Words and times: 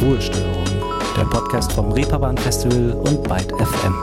Ruhestörung, 0.00 0.64
der 1.14 1.24
Podcast 1.24 1.72
vom 1.72 1.92
Reeperbahn 1.92 2.38
Festival 2.38 2.92
und 2.92 3.22
Byte 3.22 3.52
FM. 3.52 3.94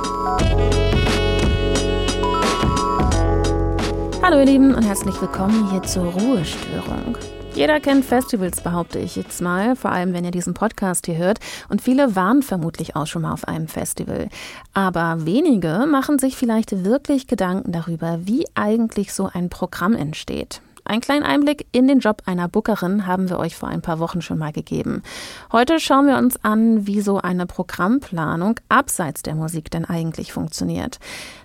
Hallo 4.22 4.38
ihr 4.38 4.46
Lieben 4.46 4.76
und 4.76 4.84
herzlich 4.84 5.20
willkommen 5.20 5.72
hier 5.72 5.82
zur 5.82 6.06
Ruhestörung. 6.06 7.18
Jeder 7.56 7.80
kennt 7.80 8.06
Festivals, 8.06 8.62
behaupte 8.62 9.00
ich 9.00 9.16
jetzt 9.16 9.42
mal, 9.42 9.76
vor 9.76 9.92
allem 9.92 10.14
wenn 10.14 10.24
ihr 10.24 10.30
diesen 10.30 10.54
Podcast 10.54 11.08
hier 11.08 11.18
hört. 11.18 11.40
Und 11.70 11.82
viele 11.82 12.16
waren 12.16 12.44
vermutlich 12.44 12.96
auch 12.96 13.08
schon 13.08 13.24
mal 13.24 13.34
auf 13.34 13.48
einem 13.48 13.68
Festival. 13.68 14.30
Aber 14.76 15.26
wenige 15.26 15.88
machen 15.90 16.20
sich 16.20 16.38
vielleicht 16.38 16.86
wirklich 16.86 17.26
Gedanken 17.26 17.72
darüber, 17.72 18.20
wie 18.22 18.46
eigentlich 18.54 19.14
so 19.14 19.32
ein 19.34 19.50
Programm 19.50 19.96
entsteht. 19.96 20.62
Einen 20.88 21.02
kleinen 21.02 21.24
Einblick 21.24 21.68
in 21.74 21.88
den 21.90 22.00
Job 22.00 22.22
einer 22.26 22.48
Bookerin 22.48 23.06
haben 23.06 23.30
wir 23.30 23.40
euch 23.40 23.58
vor 23.58 23.68
ein 23.68 23.82
paar 23.82 24.00
Wochen 24.00 24.22
schon 24.22 24.38
mal 24.38 24.54
gegeben. 24.54 25.04
Heute 25.52 25.82
schauen 25.82 26.08
wir 26.08 26.18
uns 26.18 26.42
an, 26.46 26.88
wie 26.88 27.02
so 27.02 27.20
eine 27.20 27.46
Programmplanung 27.46 28.56
abseits 28.70 29.22
der 29.22 29.36
Musik 29.36 29.70
denn 29.70 29.84
eigentlich 29.84 30.32
funktioniert. 30.32 31.00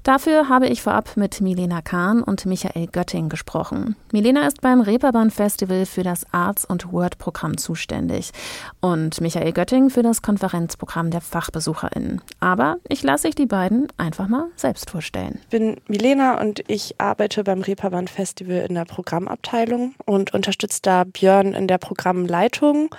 Dafür 0.05 0.48
habe 0.48 0.69
ich 0.69 0.83
vorab 0.83 1.17
mit 1.17 1.41
Milena 1.41 1.83
Kahn 1.83 2.23
und 2.23 2.47
Michael 2.47 2.87
Götting 2.87 3.29
gesprochen. 3.29 3.97
Milena 4.12 4.47
ist 4.47 4.61
beim 4.61 4.81
Reeperbahn 4.81 5.33
Festival 5.33 5.87
für 5.87 6.05
das 6.05 6.25
Arts- 6.33 6.65
und 6.65 6.93
Word-Programm 6.93 7.56
zuständig 7.56 8.31
und 8.81 9.20
Michael 9.20 9.53
Götting 9.53 9.91
für 9.91 10.03
das 10.05 10.23
Konferenzprogramm 10.23 11.11
der 11.11 11.20
FachbesucherInnen. 11.20 12.20
Aber 12.39 12.77
ich 12.89 13.03
lasse 13.03 13.27
euch 13.27 13.34
die 13.34 13.47
beiden 13.47 13.89
einfach 13.97 14.29
mal 14.29 14.47
selbst 14.55 14.89
vorstellen. 14.91 15.41
Ich 15.43 15.48
bin 15.48 15.79
Milena 15.89 16.41
und 16.41 16.62
ich 16.69 17.01
arbeite 17.01 17.43
beim 17.43 17.62
Reeperbahn 17.62 18.06
Festival 18.06 18.67
in 18.69 18.77
der 18.77 18.84
Programm 18.84 19.29
Programmabteilung 19.33 19.95
und 20.05 20.35
unterstützt 20.35 20.87
da 20.87 21.05
Björn 21.05 21.55
in 21.55 21.67
der 21.67 21.79
Programmleitung 21.79 22.95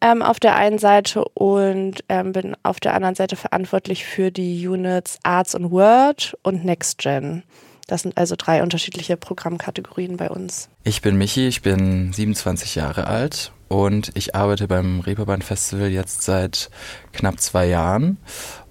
ähm, 0.00 0.22
auf 0.22 0.40
der 0.40 0.56
einen 0.56 0.78
Seite 0.78 1.24
und 1.24 2.04
ähm, 2.08 2.32
bin 2.32 2.56
auf 2.62 2.80
der 2.80 2.94
anderen 2.94 3.14
Seite 3.14 3.36
verantwortlich 3.36 4.04
für 4.04 4.30
die 4.30 4.66
Units 4.66 5.18
Arts 5.22 5.54
und 5.54 5.70
Word 5.70 6.36
und 6.42 6.64
NextGen. 6.64 7.42
Das 7.86 8.02
sind 8.02 8.16
also 8.16 8.36
drei 8.38 8.62
unterschiedliche 8.62 9.16
Programmkategorien 9.16 10.16
bei 10.16 10.30
uns. 10.30 10.68
Ich 10.84 11.02
bin 11.02 11.18
Michi, 11.18 11.48
ich 11.48 11.62
bin 11.62 12.12
27 12.12 12.76
Jahre 12.76 13.08
alt 13.08 13.52
und 13.68 14.12
ich 14.14 14.34
arbeite 14.34 14.68
beim 14.68 15.00
Reeperbahn 15.00 15.42
Festival 15.42 15.88
jetzt 15.88 16.22
seit 16.22 16.70
knapp 17.12 17.40
zwei 17.40 17.66
Jahren 17.66 18.18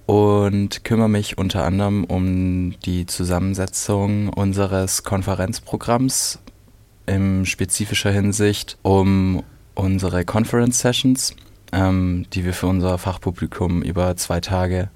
und 0.06 0.84
kümmere 0.86 1.10
mich 1.10 1.38
unter 1.38 1.66
anderem 1.66 2.06
um 2.06 2.80
die 2.86 3.06
Zusammensetzung 3.06 4.30
unseres 4.30 5.04
Konferenzprogramms 5.04 6.40
in 7.10 7.46
spezifischer 7.46 8.12
Hinsicht 8.12 8.78
um 8.84 9.44
unsere 9.76 10.26
Conference 10.26 10.80
Sessions, 10.80 11.34
ähm, 11.72 12.26
die 12.34 12.46
wir 12.46 12.54
für 12.54 12.68
unser 12.68 12.98
Fachpublikum 12.98 13.82
über 13.82 14.16
zwei 14.16 14.40
Tage 14.40 14.90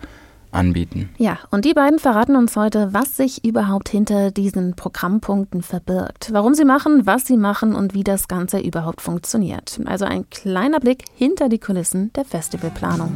anbieten. 0.52 1.10
Ja, 1.18 1.40
und 1.50 1.66
die 1.66 1.74
beiden 1.74 2.00
verraten 2.00 2.36
uns 2.36 2.56
heute, 2.56 2.94
was 2.94 3.18
sich 3.18 3.44
überhaupt 3.44 3.90
hinter 3.90 4.30
diesen 4.32 4.76
Programmpunkten 4.76 5.64
verbirgt, 5.64 6.30
warum 6.32 6.54
sie 6.54 6.66
machen, 6.66 7.06
was 7.06 7.26
sie 7.26 7.38
machen 7.38 7.76
und 7.76 7.94
wie 7.94 8.04
das 8.04 8.28
Ganze 8.28 8.60
überhaupt 8.60 9.02
funktioniert. 9.02 9.80
Also 9.86 10.06
ein 10.06 10.30
kleiner 10.30 10.80
Blick 10.80 11.06
hinter 11.16 11.50
die 11.50 11.60
Kulissen 11.60 12.14
der 12.14 12.26
Festivalplanung. 12.26 13.12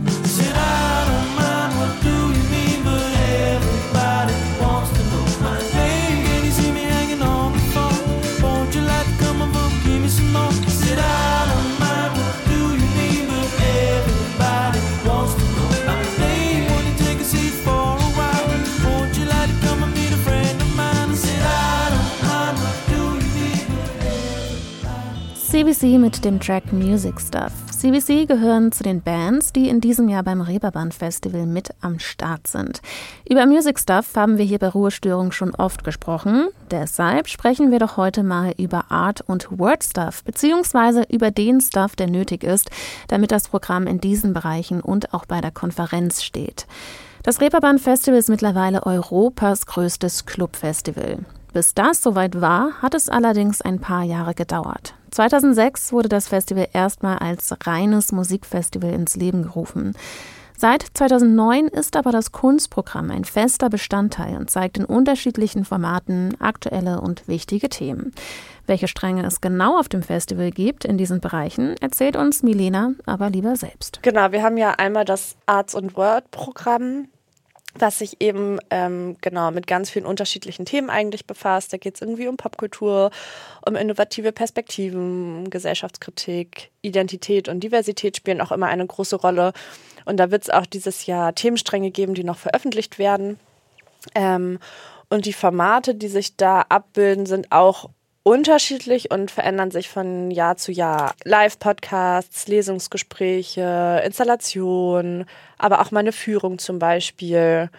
CBC 25.57 25.97
mit 25.97 26.23
dem 26.23 26.39
Track 26.39 26.71
Music 26.71 27.19
Stuff. 27.19 27.51
CBC 27.71 28.27
gehören 28.27 28.71
zu 28.71 28.83
den 28.83 29.01
Bands, 29.01 29.51
die 29.51 29.69
in 29.69 29.81
diesem 29.81 30.07
Jahr 30.07 30.21
beim 30.21 30.39
Reeperbahn 30.39 30.91
Festival 30.91 31.47
mit 31.47 31.71
am 31.81 31.97
Start 31.97 32.45
sind. 32.45 32.79
Über 33.27 33.47
Music 33.47 33.79
Stuff 33.79 34.15
haben 34.15 34.37
wir 34.37 34.45
hier 34.45 34.59
bei 34.59 34.67
Ruhestörung 34.67 35.31
schon 35.31 35.55
oft 35.55 35.83
gesprochen. 35.83 36.49
Deshalb 36.69 37.27
sprechen 37.27 37.71
wir 37.71 37.79
doch 37.79 37.97
heute 37.97 38.21
mal 38.21 38.53
über 38.59 38.91
Art 38.91 39.21
und 39.21 39.57
Word 39.57 39.83
Stuff, 39.83 40.23
beziehungsweise 40.23 41.01
über 41.09 41.31
den 41.31 41.59
Stuff, 41.59 41.95
der 41.95 42.07
nötig 42.07 42.43
ist, 42.43 42.69
damit 43.07 43.31
das 43.31 43.47
Programm 43.47 43.87
in 43.87 43.99
diesen 43.99 44.33
Bereichen 44.33 44.79
und 44.79 45.11
auch 45.11 45.25
bei 45.25 45.41
der 45.41 45.49
Konferenz 45.49 46.21
steht. 46.21 46.67
Das 47.23 47.41
Reeperbahn 47.41 47.79
Festival 47.79 48.19
ist 48.19 48.29
mittlerweile 48.29 48.85
Europas 48.85 49.65
größtes 49.65 50.27
Clubfestival. 50.27 51.25
Bis 51.51 51.73
das 51.73 52.03
soweit 52.03 52.39
war, 52.41 52.73
hat 52.83 52.93
es 52.93 53.09
allerdings 53.09 53.63
ein 53.63 53.79
paar 53.79 54.03
Jahre 54.03 54.35
gedauert. 54.35 54.93
2006 55.11 55.91
wurde 55.91 56.09
das 56.09 56.27
Festival 56.27 56.67
erstmal 56.73 57.17
als 57.19 57.55
reines 57.65 58.11
Musikfestival 58.11 58.91
ins 58.91 59.15
Leben 59.15 59.43
gerufen. 59.43 59.93
Seit 60.59 60.83
2009 60.95 61.67
ist 61.67 61.95
aber 61.95 62.11
das 62.11 62.31
Kunstprogramm 62.31 63.11
ein 63.11 63.25
fester 63.25 63.69
Bestandteil 63.69 64.37
und 64.37 64.49
zeigt 64.49 64.79
in 64.79 64.85
unterschiedlichen 64.85 65.65
Formaten 65.65 66.35
aktuelle 66.41 66.99
und 66.99 67.27
wichtige 67.27 67.69
Themen. 67.69 68.11
Welche 68.65 68.87
Stränge 68.87 69.23
es 69.23 69.39
genau 69.39 69.79
auf 69.79 69.87
dem 69.87 70.01
Festival 70.01 70.49
gibt 70.49 70.83
in 70.83 70.97
diesen 70.97 71.21
Bereichen, 71.21 71.75
erzählt 71.79 72.15
uns 72.15 72.41
Milena 72.41 72.93
aber 73.05 73.29
lieber 73.29 73.55
selbst. 73.55 73.99
Genau, 74.01 74.31
wir 74.31 74.41
haben 74.41 74.57
ja 74.57 74.71
einmal 74.71 75.05
das 75.05 75.37
Arts 75.45 75.75
und 75.75 75.95
Word 75.95 76.31
Programm, 76.31 77.07
was 77.80 77.99
sich 77.99 78.17
eben 78.20 78.60
ähm, 78.70 79.17
genau 79.21 79.52
mit 79.52 79.67
ganz 79.67 79.89
vielen 79.89 80.05
unterschiedlichen 80.05 80.65
Themen 80.65 80.89
eigentlich 80.89 81.26
befasst. 81.26 81.73
Da 81.73 81.77
geht 81.77 81.95
es 81.95 82.02
irgendwie 82.02 82.27
um 82.27 82.38
Popkultur, 82.38 83.11
um 83.65 83.76
innovative 83.76 84.32
Perspektiven, 84.32 85.49
Gesellschaftskritik, 85.49 86.71
Identität 86.82 87.49
und 87.49 87.61
Diversität 87.61 88.17
spielen 88.17 88.42
auch 88.42 88.52
immer 88.52 88.67
eine 88.67 88.86
große 88.86 89.16
Rolle. 89.16 89.54
Und 90.05 90.17
da 90.17 90.32
wird 90.32 90.43
es 90.43 90.49
auch 90.49 90.66
dieses 90.66 91.05
Jahr 91.05 91.36
Themenstränge 91.36 91.92
geben, 91.92 92.14
die 92.14 92.23
noch 92.23 92.37
veröffentlicht 92.37 92.98
werden. 92.98 93.39
Ähm, 94.16 94.60
und 95.10 95.26
die 95.26 95.33
Formate, 95.33 95.95
die 95.95 96.08
sich 96.08 96.36
da 96.36 96.66
abbilden, 96.70 97.26
sind 97.26 97.52
auch 97.52 97.89
unterschiedlich 98.27 99.10
und 99.10 99.32
verändern 99.32 99.71
sich 99.71 99.88
von 99.88 100.32
Jahr 100.32 100.58
zu 100.58 100.73
Jahr. 100.73 101.15
Live-Podcasts, 101.23 102.49
Lesungsgespräche, 102.49 104.02
Installationen, 104.05 105.26
aber 105.58 105.80
auch 105.80 105.92
mal 105.92 106.02
eine 106.02 106.11
Führung 106.11 106.60
zum 106.60 106.77
Beispiel. 106.77 107.70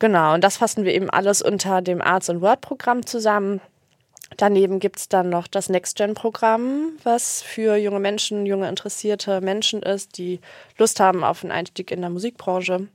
Genau, 0.00 0.34
und 0.34 0.42
das 0.42 0.56
fassen 0.56 0.84
wir 0.84 0.92
eben 0.92 1.08
alles 1.08 1.40
unter 1.40 1.82
dem 1.82 2.02
Arts- 2.02 2.28
und 2.28 2.40
Word-Programm 2.40 3.06
zusammen. 3.06 3.60
Daneben 4.36 4.80
gibt 4.80 4.98
es 4.98 5.08
dann 5.08 5.30
noch 5.30 5.46
das 5.46 5.68
Next-Gen-Programm, 5.68 6.98
was 7.04 7.42
für 7.42 7.76
junge 7.76 8.00
Menschen, 8.00 8.44
junge 8.44 8.68
interessierte 8.68 9.40
Menschen 9.40 9.82
ist, 9.82 10.18
die 10.18 10.40
Lust 10.78 10.98
haben 10.98 11.22
auf 11.22 11.44
einen 11.44 11.52
Einstieg 11.52 11.92
in 11.92 12.00
der 12.00 12.10
Musikbranche. 12.10 12.88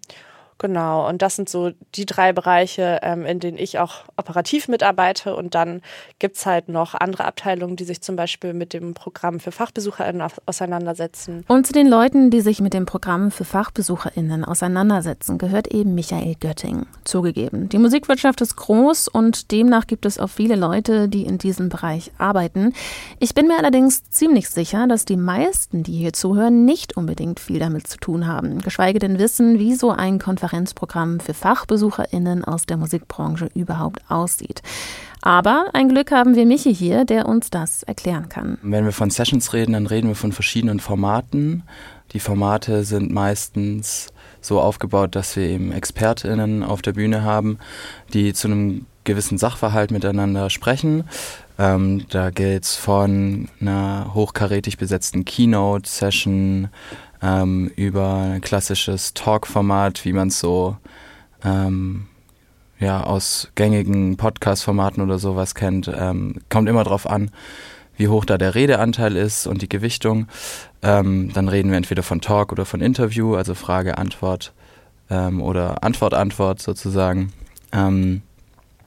Genau, 0.61 1.09
und 1.09 1.23
das 1.23 1.37
sind 1.37 1.49
so 1.49 1.71
die 1.95 2.05
drei 2.05 2.33
Bereiche, 2.33 2.99
ähm, 3.01 3.25
in 3.25 3.39
denen 3.39 3.57
ich 3.57 3.79
auch 3.79 4.03
operativ 4.15 4.67
mitarbeite. 4.67 5.35
Und 5.35 5.55
dann 5.55 5.81
gibt 6.19 6.35
es 6.35 6.45
halt 6.45 6.69
noch 6.69 6.93
andere 6.93 7.25
Abteilungen, 7.25 7.77
die 7.77 7.83
sich 7.83 8.01
zum 8.01 8.15
Beispiel 8.15 8.53
mit 8.53 8.71
dem 8.71 8.93
Programm 8.93 9.39
für 9.39 9.51
FachbesucherInnen 9.51 10.21
auseinandersetzen. 10.45 11.45
Und 11.47 11.65
zu 11.65 11.73
den 11.73 11.87
Leuten, 11.87 12.29
die 12.29 12.41
sich 12.41 12.61
mit 12.61 12.75
dem 12.75 12.85
Programm 12.85 13.31
für 13.31 13.43
FachbesucherInnen 13.43 14.45
auseinandersetzen, 14.45 15.39
gehört 15.39 15.65
eben 15.69 15.95
Michael 15.95 16.35
Götting. 16.39 16.85
Zugegeben, 17.05 17.67
die 17.67 17.79
Musikwirtschaft 17.79 18.39
ist 18.41 18.55
groß 18.55 19.07
und 19.07 19.51
demnach 19.51 19.87
gibt 19.87 20.05
es 20.05 20.19
auch 20.19 20.29
viele 20.29 20.55
Leute, 20.55 21.09
die 21.09 21.25
in 21.25 21.39
diesem 21.39 21.69
Bereich 21.69 22.11
arbeiten. 22.19 22.73
Ich 23.17 23.33
bin 23.33 23.47
mir 23.47 23.57
allerdings 23.57 24.03
ziemlich 24.11 24.47
sicher, 24.47 24.85
dass 24.85 25.05
die 25.05 25.17
meisten, 25.17 25.81
die 25.81 25.93
hier 25.93 26.13
zuhören, 26.13 26.65
nicht 26.65 26.97
unbedingt 26.97 27.39
viel 27.39 27.57
damit 27.57 27.87
zu 27.87 27.97
tun 27.97 28.27
haben, 28.27 28.61
geschweige 28.61 28.99
denn 28.99 29.17
wissen, 29.17 29.57
wie 29.57 29.73
so 29.73 29.89
ein 29.89 30.19
Konferenz 30.19 30.50
Konferenzprogramm 30.51 31.21
für 31.21 31.33
FachbesucherInnen 31.33 32.43
aus 32.43 32.65
der 32.65 32.75
Musikbranche 32.75 33.49
überhaupt 33.55 33.99
aussieht. 34.09 34.61
Aber 35.21 35.67
ein 35.73 35.87
Glück 35.87 36.11
haben 36.11 36.35
wir 36.35 36.45
Michi 36.45 36.75
hier, 36.75 37.05
der 37.05 37.27
uns 37.27 37.49
das 37.49 37.83
erklären 37.83 38.27
kann. 38.27 38.57
Wenn 38.61 38.83
wir 38.83 38.91
von 38.91 39.09
Sessions 39.09 39.53
reden, 39.53 39.73
dann 39.73 39.87
reden 39.87 40.09
wir 40.09 40.15
von 40.15 40.33
verschiedenen 40.33 40.81
Formaten. 40.81 41.63
Die 42.11 42.19
Formate 42.19 42.83
sind 42.83 43.11
meistens 43.11 44.07
so 44.41 44.59
aufgebaut, 44.59 45.15
dass 45.15 45.37
wir 45.37 45.47
eben 45.47 45.71
ExpertInnen 45.71 46.63
auf 46.63 46.81
der 46.81 46.93
Bühne 46.93 47.23
haben, 47.23 47.57
die 48.13 48.33
zu 48.33 48.47
einem 48.49 48.85
gewissen 49.05 49.37
Sachverhalt 49.37 49.91
miteinander 49.91 50.49
sprechen. 50.49 51.05
Ähm, 51.57 52.05
da 52.09 52.29
geht 52.29 52.63
es 52.63 52.75
von 52.75 53.47
einer 53.61 54.11
hochkarätig 54.13 54.77
besetzten 54.77 55.23
Keynote-Session 55.23 56.69
ähm, 57.21 57.71
über 57.75 58.15
ein 58.15 58.41
klassisches 58.41 59.13
Talk-Format, 59.13 60.05
wie 60.05 60.13
man 60.13 60.29
es 60.29 60.39
so 60.39 60.77
ähm, 61.43 62.07
ja, 62.79 63.03
aus 63.03 63.49
gängigen 63.55 64.17
Podcast-Formaten 64.17 65.03
oder 65.03 65.19
sowas 65.19 65.55
kennt. 65.55 65.89
Ähm, 65.93 66.41
kommt 66.49 66.67
immer 66.67 66.83
drauf 66.83 67.07
an, 67.07 67.29
wie 67.95 68.07
hoch 68.07 68.25
da 68.25 68.37
der 68.37 68.55
Redeanteil 68.55 69.15
ist 69.15 69.45
und 69.45 69.61
die 69.61 69.69
Gewichtung. 69.69 70.27
Ähm, 70.81 71.31
dann 71.33 71.47
reden 71.47 71.69
wir 71.69 71.77
entweder 71.77 72.01
von 72.03 72.21
Talk 72.21 72.51
oder 72.51 72.65
von 72.65 72.81
Interview, 72.81 73.35
also 73.35 73.53
Frage, 73.53 73.99
Antwort 73.99 74.51
ähm, 75.11 75.41
oder 75.41 75.83
Antwort, 75.83 76.15
Antwort 76.15 76.59
sozusagen. 76.59 77.31
Ähm, 77.71 78.23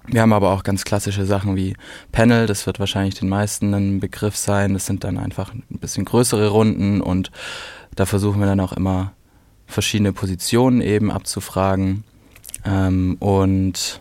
wir 0.06 0.20
haben 0.20 0.32
aber 0.34 0.50
auch 0.50 0.64
ganz 0.64 0.84
klassische 0.84 1.24
Sachen 1.24 1.56
wie 1.56 1.76
Panel, 2.12 2.46
das 2.46 2.66
wird 2.66 2.78
wahrscheinlich 2.78 3.14
den 3.14 3.28
meisten 3.28 3.72
ein 3.72 4.00
Begriff 4.00 4.36
sein. 4.36 4.74
Das 4.74 4.84
sind 4.84 5.02
dann 5.04 5.16
einfach 5.16 5.54
ein 5.54 5.78
bisschen 5.78 6.04
größere 6.04 6.48
Runden 6.48 7.00
und 7.00 7.30
da 7.94 8.06
versuchen 8.06 8.40
wir 8.40 8.46
dann 8.46 8.60
auch 8.60 8.72
immer 8.72 9.12
verschiedene 9.66 10.12
Positionen 10.12 10.80
eben 10.80 11.10
abzufragen. 11.10 12.04
Ähm, 12.64 13.16
und 13.20 14.00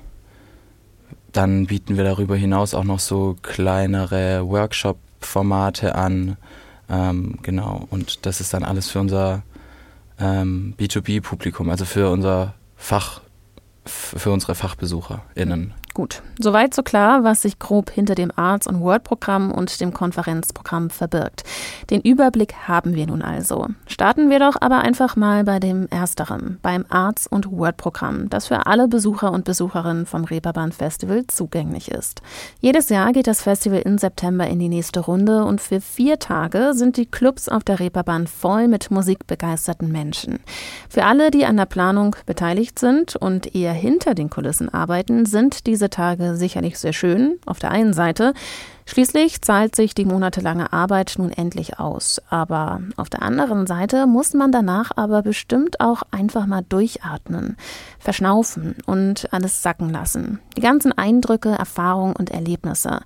dann 1.31 1.65
bieten 1.65 1.97
wir 1.97 2.03
darüber 2.03 2.35
hinaus 2.35 2.73
auch 2.73 2.83
noch 2.83 2.99
so 2.99 3.35
kleinere 3.41 4.47
Workshop-Formate 4.47 5.95
an. 5.95 6.37
Ähm, 6.89 7.39
genau, 7.41 7.87
und 7.89 8.25
das 8.25 8.39
ist 8.39 8.53
dann 8.53 8.63
alles 8.63 8.89
für 8.89 8.99
unser 8.99 9.43
ähm, 10.19 10.75
B2B-Publikum, 10.77 11.69
also 11.69 11.85
für 11.85 12.09
unser 12.09 12.53
Fach, 12.75 13.21
für 13.85 14.31
unsere 14.31 14.55
FachbesucherInnen. 14.55 15.73
Gut, 15.95 16.23
soweit 16.39 16.73
so 16.73 16.81
klar, 16.81 17.23
was 17.23 17.43
sich 17.43 17.59
grob 17.59 17.91
hinter 17.91 18.15
dem 18.15 18.31
Arts- 18.35 18.65
und 18.65 18.79
Word-Programm 18.79 19.51
und 19.51 19.79
dem 19.79 19.93
Konferenzprogramm 19.93 20.89
verbirgt. 20.89 21.43
Den 21.91 22.01
Überblick 22.01 22.55
haben 22.67 22.95
wir 22.95 23.05
nun 23.05 23.21
also. 23.21 23.67
Starten 23.85 24.31
wir 24.31 24.39
doch 24.39 24.55
aber 24.59 24.79
einfach 24.79 25.15
mal 25.15 25.43
bei 25.43 25.59
dem 25.59 25.87
Ersteren, 25.89 26.57
beim 26.63 26.83
Arts- 26.89 27.27
und 27.27 27.51
Word-Programm, 27.51 28.27
das 28.29 28.47
für 28.47 28.65
alle 28.65 28.87
Besucher 28.87 29.31
und 29.31 29.45
Besucherinnen 29.45 30.07
vom 30.07 30.23
Reeperbahn 30.23 30.71
Festival 30.71 31.27
zugänglich 31.27 31.91
ist. 31.91 32.23
Jedes 32.59 32.89
Jahr 32.89 33.11
geht 33.11 33.27
das 33.27 33.43
Festival 33.43 33.83
im 33.85 33.99
September 33.99 34.47
in 34.47 34.57
die 34.57 34.69
nächste 34.69 35.01
Runde 35.01 35.43
und 35.45 35.61
für 35.61 35.79
vier 35.79 36.17
Tage 36.17 36.71
sind 36.73 36.97
die 36.97 37.05
Clubs 37.05 37.49
auf 37.49 37.63
der 37.63 37.79
Reeperbahn 37.79 38.25
voll 38.25 38.67
mit 38.67 38.89
musikbegeisterten 38.89 39.91
Menschen. 39.91 40.39
Für 40.89 41.05
alle, 41.05 41.29
die 41.29 41.45
an 41.45 41.57
der 41.57 41.67
Planung 41.67 42.15
beteiligt 42.25 42.79
sind 42.79 43.15
und 43.15 43.53
eher 43.53 43.73
hinter 43.73 44.15
den 44.15 44.31
Kulissen 44.31 44.73
arbeiten, 44.73 45.27
sind 45.27 45.67
diese 45.67 45.82
diese 45.83 45.89
Tage 45.89 46.37
sicherlich 46.37 46.79
sehr 46.79 46.93
schön 46.93 47.39
auf 47.45 47.59
der 47.59 47.71
einen 47.71 47.91
Seite. 47.91 48.33
Schließlich 48.85 49.41
zahlt 49.41 49.75
sich 49.75 49.93
die 49.95 50.05
monatelange 50.05 50.71
Arbeit 50.71 51.15
nun 51.17 51.31
endlich 51.31 51.77
aus. 51.77 52.21
Aber 52.29 52.81
auf 52.95 53.09
der 53.09 53.21
anderen 53.21 53.67
Seite 53.67 54.07
muss 54.07 54.33
man 54.33 54.53
danach 54.53 54.91
aber 54.95 55.23
bestimmt 55.23 55.81
auch 55.81 56.03
einfach 56.11 56.45
mal 56.45 56.63
durchatmen, 56.67 57.57
verschnaufen 57.99 58.75
und 58.85 59.27
alles 59.33 59.61
sacken 59.61 59.89
lassen. 59.89 60.39
Die 60.55 60.61
ganzen 60.61 60.97
Eindrücke, 60.97 61.49
Erfahrungen 61.49 62.15
und 62.15 62.31
Erlebnisse. 62.31 63.01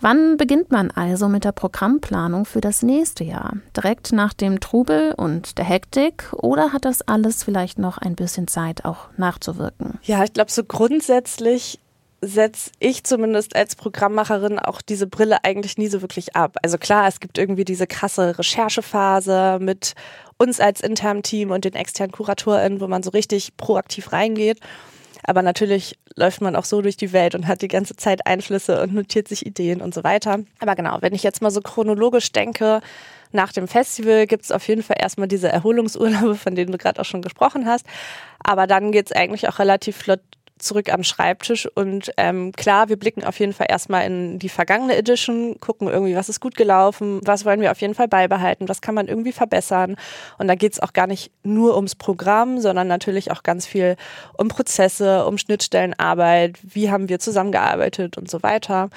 Wann 0.00 0.36
beginnt 0.36 0.72
man 0.72 0.90
also 0.90 1.28
mit 1.28 1.44
der 1.44 1.52
Programmplanung 1.52 2.44
für 2.44 2.60
das 2.60 2.82
nächste 2.82 3.22
Jahr? 3.22 3.54
Direkt 3.76 4.12
nach 4.12 4.32
dem 4.32 4.58
Trubel 4.58 5.14
und 5.16 5.58
der 5.58 5.64
Hektik 5.64 6.32
oder 6.32 6.72
hat 6.72 6.84
das 6.84 7.02
alles 7.02 7.44
vielleicht 7.44 7.78
noch 7.78 7.98
ein 7.98 8.14
bisschen 8.16 8.48
Zeit 8.48 8.84
auch 8.84 9.08
nachzuwirken? 9.16 9.98
Ja, 10.02 10.24
ich 10.24 10.32
glaube, 10.32 10.50
so 10.50 10.64
grundsätzlich 10.64 11.78
setze 12.20 12.70
ich 12.78 13.04
zumindest 13.04 13.54
als 13.54 13.76
Programmmacherin 13.76 14.58
auch 14.58 14.80
diese 14.80 15.06
Brille 15.06 15.44
eigentlich 15.44 15.78
nie 15.78 15.88
so 15.88 16.00
wirklich 16.00 16.34
ab. 16.34 16.56
Also 16.62 16.78
klar, 16.78 17.08
es 17.08 17.20
gibt 17.20 17.38
irgendwie 17.38 17.64
diese 17.64 17.86
krasse 17.86 18.38
Recherchephase 18.38 19.58
mit 19.60 19.94
uns 20.38 20.60
als 20.60 20.80
internem 20.80 21.22
Team 21.22 21.50
und 21.50 21.64
den 21.64 21.74
externen 21.74 22.12
KuratorInnen, 22.12 22.80
wo 22.80 22.88
man 22.88 23.02
so 23.02 23.10
richtig 23.10 23.56
proaktiv 23.56 24.12
reingeht. 24.12 24.60
Aber 25.24 25.42
natürlich 25.42 25.98
läuft 26.14 26.40
man 26.40 26.56
auch 26.56 26.64
so 26.64 26.80
durch 26.82 26.96
die 26.96 27.12
Welt 27.12 27.34
und 27.34 27.46
hat 27.46 27.62
die 27.62 27.68
ganze 27.68 27.96
Zeit 27.96 28.26
Einflüsse 28.26 28.80
und 28.82 28.94
notiert 28.94 29.28
sich 29.28 29.44
Ideen 29.44 29.80
und 29.80 29.92
so 29.92 30.04
weiter. 30.04 30.38
Aber 30.60 30.74
genau, 30.74 30.98
wenn 31.00 31.14
ich 31.14 31.22
jetzt 31.22 31.42
mal 31.42 31.50
so 31.50 31.60
chronologisch 31.60 32.32
denke, 32.32 32.80
nach 33.32 33.52
dem 33.52 33.66
Festival 33.66 34.26
gibt 34.26 34.44
es 34.44 34.52
auf 34.52 34.66
jeden 34.68 34.82
Fall 34.82 34.96
erstmal 35.00 35.28
diese 35.28 35.48
Erholungsurlaube, 35.48 36.36
von 36.36 36.54
denen 36.54 36.72
du 36.72 36.78
gerade 36.78 37.00
auch 37.00 37.04
schon 37.04 37.22
gesprochen 37.22 37.66
hast. 37.66 37.86
Aber 38.42 38.66
dann 38.66 38.92
geht 38.92 39.06
es 39.06 39.12
eigentlich 39.12 39.48
auch 39.48 39.58
relativ 39.58 39.96
flott 39.96 40.20
zurück 40.58 40.92
am 40.92 41.02
Schreibtisch 41.02 41.68
und 41.74 42.10
ähm, 42.16 42.52
klar, 42.52 42.88
wir 42.88 42.96
blicken 42.96 43.24
auf 43.24 43.38
jeden 43.38 43.52
Fall 43.52 43.66
erstmal 43.68 44.06
in 44.06 44.38
die 44.38 44.48
vergangene 44.48 44.96
Edition, 44.96 45.60
gucken 45.60 45.88
irgendwie, 45.88 46.16
was 46.16 46.28
ist 46.28 46.40
gut 46.40 46.56
gelaufen, 46.56 47.20
was 47.24 47.44
wollen 47.44 47.60
wir 47.60 47.70
auf 47.70 47.80
jeden 47.80 47.94
Fall 47.94 48.08
beibehalten, 48.08 48.68
was 48.68 48.80
kann 48.80 48.94
man 48.94 49.06
irgendwie 49.06 49.32
verbessern. 49.32 49.96
Und 50.38 50.48
da 50.48 50.54
geht 50.54 50.72
es 50.72 50.80
auch 50.80 50.92
gar 50.92 51.06
nicht 51.06 51.30
nur 51.42 51.76
ums 51.76 51.94
Programm, 51.94 52.60
sondern 52.60 52.88
natürlich 52.88 53.30
auch 53.30 53.42
ganz 53.42 53.66
viel 53.66 53.96
um 54.36 54.48
Prozesse, 54.48 55.26
um 55.26 55.38
Schnittstellenarbeit, 55.38 56.58
wie 56.62 56.90
haben 56.90 57.08
wir 57.08 57.18
zusammengearbeitet 57.18 58.16
und 58.16 58.30
so 58.30 58.42
weiter. 58.42 58.90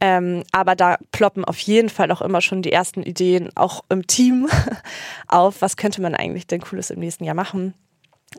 Ähm, 0.00 0.42
aber 0.52 0.74
da 0.74 0.98
ploppen 1.12 1.44
auf 1.44 1.58
jeden 1.60 1.88
Fall 1.88 2.10
auch 2.10 2.20
immer 2.20 2.40
schon 2.40 2.62
die 2.62 2.72
ersten 2.72 3.02
Ideen, 3.02 3.50
auch 3.54 3.84
im 3.88 4.06
Team, 4.06 4.48
auf, 5.28 5.62
was 5.62 5.76
könnte 5.76 6.02
man 6.02 6.14
eigentlich 6.14 6.46
denn 6.46 6.60
Cooles 6.60 6.90
im 6.90 7.00
nächsten 7.00 7.24
Jahr 7.24 7.34
machen. 7.34 7.74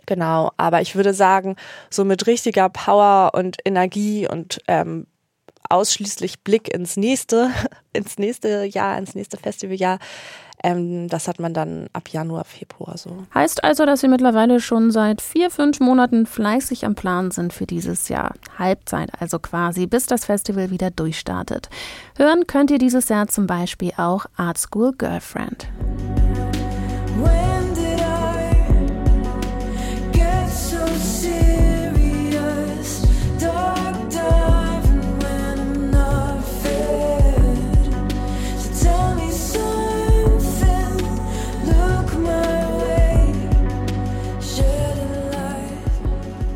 Genau, 0.06 0.52
aber 0.58 0.82
ich 0.82 0.96
würde 0.96 1.14
sagen, 1.14 1.56
so 1.90 2.06
mit 2.06 2.28
richtiger 2.28 2.70
Power 2.70 3.32
und 3.34 3.58
Energie 3.66 4.28
und 4.28 4.60
ähm, 4.68 5.08
ausschließlich 5.70 6.44
Blick 6.44 6.74
ins 6.74 6.98
nächste, 6.98 7.50
ins 7.94 8.18
nächste 8.18 8.66
Jahr, 8.66 8.98
ins 8.98 9.16
nächste 9.16 9.38
Festivaljahr. 9.38 10.00
Ähm, 10.64 11.10
das 11.10 11.28
hat 11.28 11.40
man 11.40 11.54
dann 11.54 11.88
ab 11.94 12.10
Januar, 12.10 12.46
Februar 12.46 12.98
so. 12.98 13.26
Heißt 13.34 13.64
also, 13.64 13.86
dass 13.86 14.02
Sie 14.02 14.08
mittlerweile 14.08 14.60
schon 14.60 14.90
seit 14.90 15.22
vier, 15.22 15.52
fünf 15.52 15.80
Monaten 15.80 16.26
fleißig 16.26 16.86
am 16.86 16.96
Plan 16.96 17.32
sind 17.32 17.54
für 17.54 17.68
dieses 17.68 18.10
Jahr. 18.10 18.34
Halbzeit 18.58 19.10
also 19.20 19.38
quasi, 19.38 19.86
bis 19.86 20.08
das 20.08 20.26
Festival 20.26 20.72
wieder 20.72 20.92
durchstartet. 20.92 21.70
Hören 22.18 22.48
könnt 22.48 22.72
ihr 22.72 22.80
dieses 22.80 23.10
Jahr 23.10 23.28
zum 23.28 23.48
Beispiel 23.48 23.92
auch 23.98 24.26
Art 24.38 24.58
School 24.58 24.94
Girlfriend. 24.98 25.68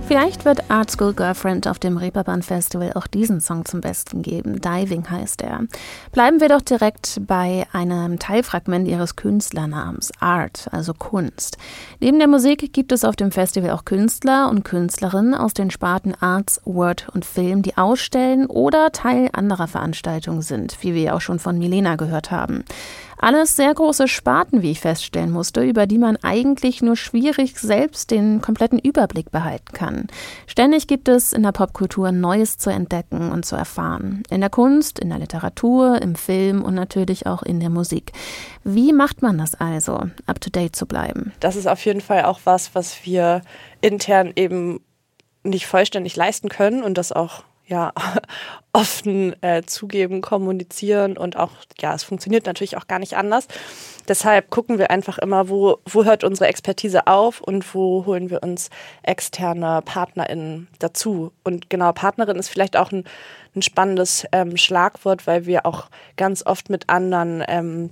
Vielleicht 0.09 0.43
wird 0.43 0.71
Art 0.71 0.89
School 0.89 1.13
Girlfriend 1.13 1.67
auf 1.67 1.77
dem 1.77 1.95
Reeperbahn 1.95 2.41
Festival 2.41 2.93
auch 2.95 3.05
diesen 3.05 3.41
Song 3.41 3.65
zum 3.65 3.79
Besten 3.79 4.23
geben. 4.23 4.59
Diving 4.59 5.07
heißt 5.07 5.43
er. 5.43 5.65
Bleiben 6.11 6.41
wir 6.41 6.49
doch 6.49 6.63
direkt 6.63 7.21
bei 7.27 7.67
einem 7.73 8.17
Teilfragment 8.17 8.87
ihres 8.87 9.15
Künstlernamens, 9.15 10.11
Art, 10.19 10.67
also 10.71 10.95
Kunst. 10.95 11.59
Neben 11.99 12.17
der 12.17 12.27
Musik 12.27 12.73
gibt 12.73 12.91
es 12.91 13.05
auf 13.05 13.17
dem 13.17 13.31
Festival 13.31 13.69
auch 13.69 13.85
Künstler 13.85 14.49
und 14.49 14.63
Künstlerinnen 14.63 15.35
aus 15.35 15.53
den 15.53 15.69
Sparten 15.69 16.15
Arts, 16.19 16.59
Word 16.65 17.07
und 17.13 17.23
Film, 17.23 17.61
die 17.61 17.77
ausstellen 17.77 18.47
oder 18.47 18.91
Teil 18.91 19.29
anderer 19.33 19.67
Veranstaltungen 19.67 20.41
sind, 20.41 20.75
wie 20.81 20.95
wir 20.95 21.13
auch 21.13 21.21
schon 21.21 21.37
von 21.37 21.59
Milena 21.59 21.97
gehört 21.97 22.31
haben. 22.31 22.65
Alles 23.21 23.57
sehr 23.57 23.73
große 23.73 24.07
Sparten, 24.07 24.61
wie 24.61 24.71
ich 24.71 24.79
feststellen 24.79 25.31
musste, 25.31 25.61
über 25.61 25.85
die 25.87 25.97
man 25.97 26.17
eigentlich 26.23 26.81
nur 26.81 26.95
schwierig 26.95 27.59
selbst 27.59 28.11
den 28.11 28.41
kompletten 28.41 28.79
Überblick 28.79 29.29
behalten 29.29 29.73
kann. 29.73 30.07
Ständig 30.47 30.87
gibt 30.87 31.09
es 31.09 31.33
in 31.33 31.43
der 31.43 31.51
Popkultur 31.51 32.13
Neues 32.13 32.57
zu 32.57 32.69
entdecken 32.69 33.29
und 33.29 33.45
zu 33.45 33.57
erfahren. 33.57 34.23
In 34.29 34.39
der 34.39 34.49
Kunst, 34.49 34.99
in 34.99 35.09
der 35.09 35.19
Literatur, 35.19 36.01
im 36.01 36.15
Film 36.15 36.63
und 36.63 36.75
natürlich 36.75 37.27
auch 37.27 37.43
in 37.43 37.59
der 37.59 37.69
Musik. 37.69 38.13
Wie 38.63 38.93
macht 38.93 39.21
man 39.21 39.37
das 39.37 39.53
also, 39.53 40.01
up-to-date 40.25 40.75
zu 40.75 40.85
bleiben? 40.85 41.33
Das 41.41 41.57
ist 41.57 41.67
auf 41.67 41.83
jeden 41.83 42.01
Fall 42.01 42.23
auch 42.23 42.39
was, 42.45 42.73
was 42.73 43.03
wir 43.03 43.41
intern 43.81 44.31
eben 44.37 44.79
nicht 45.43 45.67
vollständig 45.67 46.15
leisten 46.15 46.47
können 46.47 46.83
und 46.83 46.97
das 46.97 47.11
auch 47.11 47.43
ja 47.69 47.93
offen 48.73 49.41
äh, 49.41 49.63
zugeben, 49.63 50.21
kommunizieren 50.21 51.17
und 51.17 51.37
auch, 51.37 51.51
ja, 51.79 51.93
es 51.93 52.03
funktioniert 52.03 52.45
natürlich 52.45 52.77
auch 52.77 52.87
gar 52.87 52.99
nicht 52.99 53.15
anders. 53.15 53.47
Deshalb 54.07 54.49
gucken 54.49 54.77
wir 54.77 54.91
einfach 54.91 55.17
immer, 55.17 55.49
wo, 55.49 55.77
wo 55.85 56.03
hört 56.03 56.23
unsere 56.23 56.49
Expertise 56.49 57.07
auf 57.07 57.41
und 57.41 57.73
wo 57.73 58.05
holen 58.05 58.29
wir 58.29 58.43
uns 58.43 58.69
externe 59.03 59.81
PartnerInnen 59.83 60.67
dazu. 60.79 61.31
Und 61.43 61.69
genau, 61.69 61.91
Partnerin 61.93 62.37
ist 62.37 62.49
vielleicht 62.49 62.75
auch 62.75 62.91
ein, 62.91 63.05
ein 63.55 63.61
spannendes 63.61 64.25
ähm, 64.31 64.57
Schlagwort, 64.57 65.27
weil 65.27 65.45
wir 65.45 65.65
auch 65.65 65.89
ganz 66.17 66.45
oft 66.45 66.69
mit 66.69 66.89
anderen 66.89 67.43
ähm, 67.47 67.89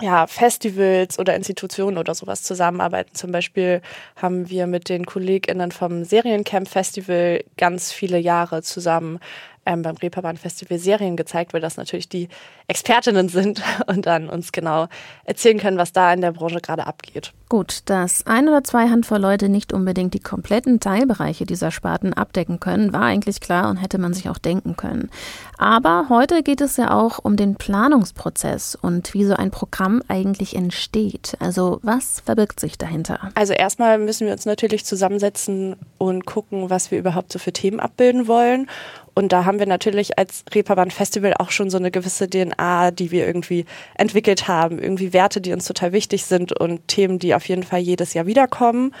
ja, 0.00 0.26
Festivals 0.26 1.18
oder 1.18 1.34
Institutionen 1.36 1.98
oder 1.98 2.14
sowas 2.14 2.42
zusammenarbeiten. 2.42 3.14
Zum 3.14 3.32
Beispiel 3.32 3.82
haben 4.16 4.48
wir 4.48 4.66
mit 4.66 4.88
den 4.88 5.06
KollegInnen 5.06 5.72
vom 5.72 6.04
Seriencamp 6.04 6.68
Festival 6.68 7.44
ganz 7.56 7.92
viele 7.92 8.18
Jahre 8.18 8.62
zusammen 8.62 9.20
ähm, 9.66 9.82
beim 9.82 9.96
Reeperbahn 9.96 10.36
Festival 10.36 10.78
Serien 10.78 11.16
gezeigt, 11.16 11.52
weil 11.52 11.60
das 11.60 11.76
natürlich 11.76 12.08
die 12.08 12.28
Expertinnen 12.70 13.28
sind 13.28 13.62
und 13.86 14.06
dann 14.06 14.30
uns 14.30 14.52
genau 14.52 14.86
erzählen 15.24 15.58
können, 15.58 15.76
was 15.76 15.92
da 15.92 16.12
in 16.12 16.20
der 16.20 16.32
Branche 16.32 16.60
gerade 16.60 16.86
abgeht. 16.86 17.32
Gut, 17.48 17.80
dass 17.86 18.24
ein 18.28 18.48
oder 18.48 18.62
zwei 18.62 18.88
Handvoll 18.88 19.18
Leute 19.18 19.48
nicht 19.48 19.72
unbedingt 19.72 20.14
die 20.14 20.20
kompletten 20.20 20.78
Teilbereiche 20.78 21.46
dieser 21.46 21.72
Sparten 21.72 22.12
abdecken 22.12 22.60
können, 22.60 22.92
war 22.92 23.02
eigentlich 23.02 23.40
klar 23.40 23.68
und 23.68 23.78
hätte 23.78 23.98
man 23.98 24.14
sich 24.14 24.28
auch 24.28 24.38
denken 24.38 24.76
können. 24.76 25.10
Aber 25.58 26.06
heute 26.08 26.44
geht 26.44 26.60
es 26.60 26.76
ja 26.76 26.92
auch 26.92 27.18
um 27.18 27.36
den 27.36 27.56
Planungsprozess 27.56 28.78
und 28.80 29.14
wie 29.14 29.24
so 29.24 29.34
ein 29.34 29.50
Programm 29.50 30.00
eigentlich 30.06 30.54
entsteht. 30.54 31.36
Also 31.40 31.80
was 31.82 32.20
verbirgt 32.20 32.60
sich 32.60 32.78
dahinter? 32.78 33.30
Also 33.34 33.52
erstmal 33.52 33.98
müssen 33.98 34.28
wir 34.28 34.32
uns 34.32 34.46
natürlich 34.46 34.84
zusammensetzen 34.84 35.74
und 35.98 36.26
gucken, 36.26 36.70
was 36.70 36.92
wir 36.92 37.00
überhaupt 37.00 37.32
so 37.32 37.40
für 37.40 37.52
Themen 37.52 37.80
abbilden 37.80 38.28
wollen. 38.28 38.68
Und 39.14 39.32
da 39.32 39.44
haben 39.44 39.58
wir 39.58 39.66
natürlich 39.66 40.18
als 40.18 40.44
Reeperbahn 40.54 40.90
Festival 40.90 41.34
auch 41.38 41.50
schon 41.50 41.68
so 41.68 41.78
eine 41.78 41.90
gewisse 41.90 42.30
DNA, 42.30 42.54
die 42.92 43.10
wir 43.10 43.26
irgendwie 43.26 43.64
entwickelt 43.94 44.48
haben. 44.48 44.78
Irgendwie 44.78 45.12
Werte, 45.12 45.40
die 45.40 45.52
uns 45.52 45.64
total 45.64 45.92
wichtig 45.92 46.24
sind 46.24 46.52
und 46.58 46.88
Themen, 46.88 47.18
die 47.18 47.34
auf 47.34 47.48
jeden 47.48 47.62
Fall 47.62 47.80
jedes 47.80 48.14
Jahr 48.14 48.26
wiederkommen. 48.26 48.94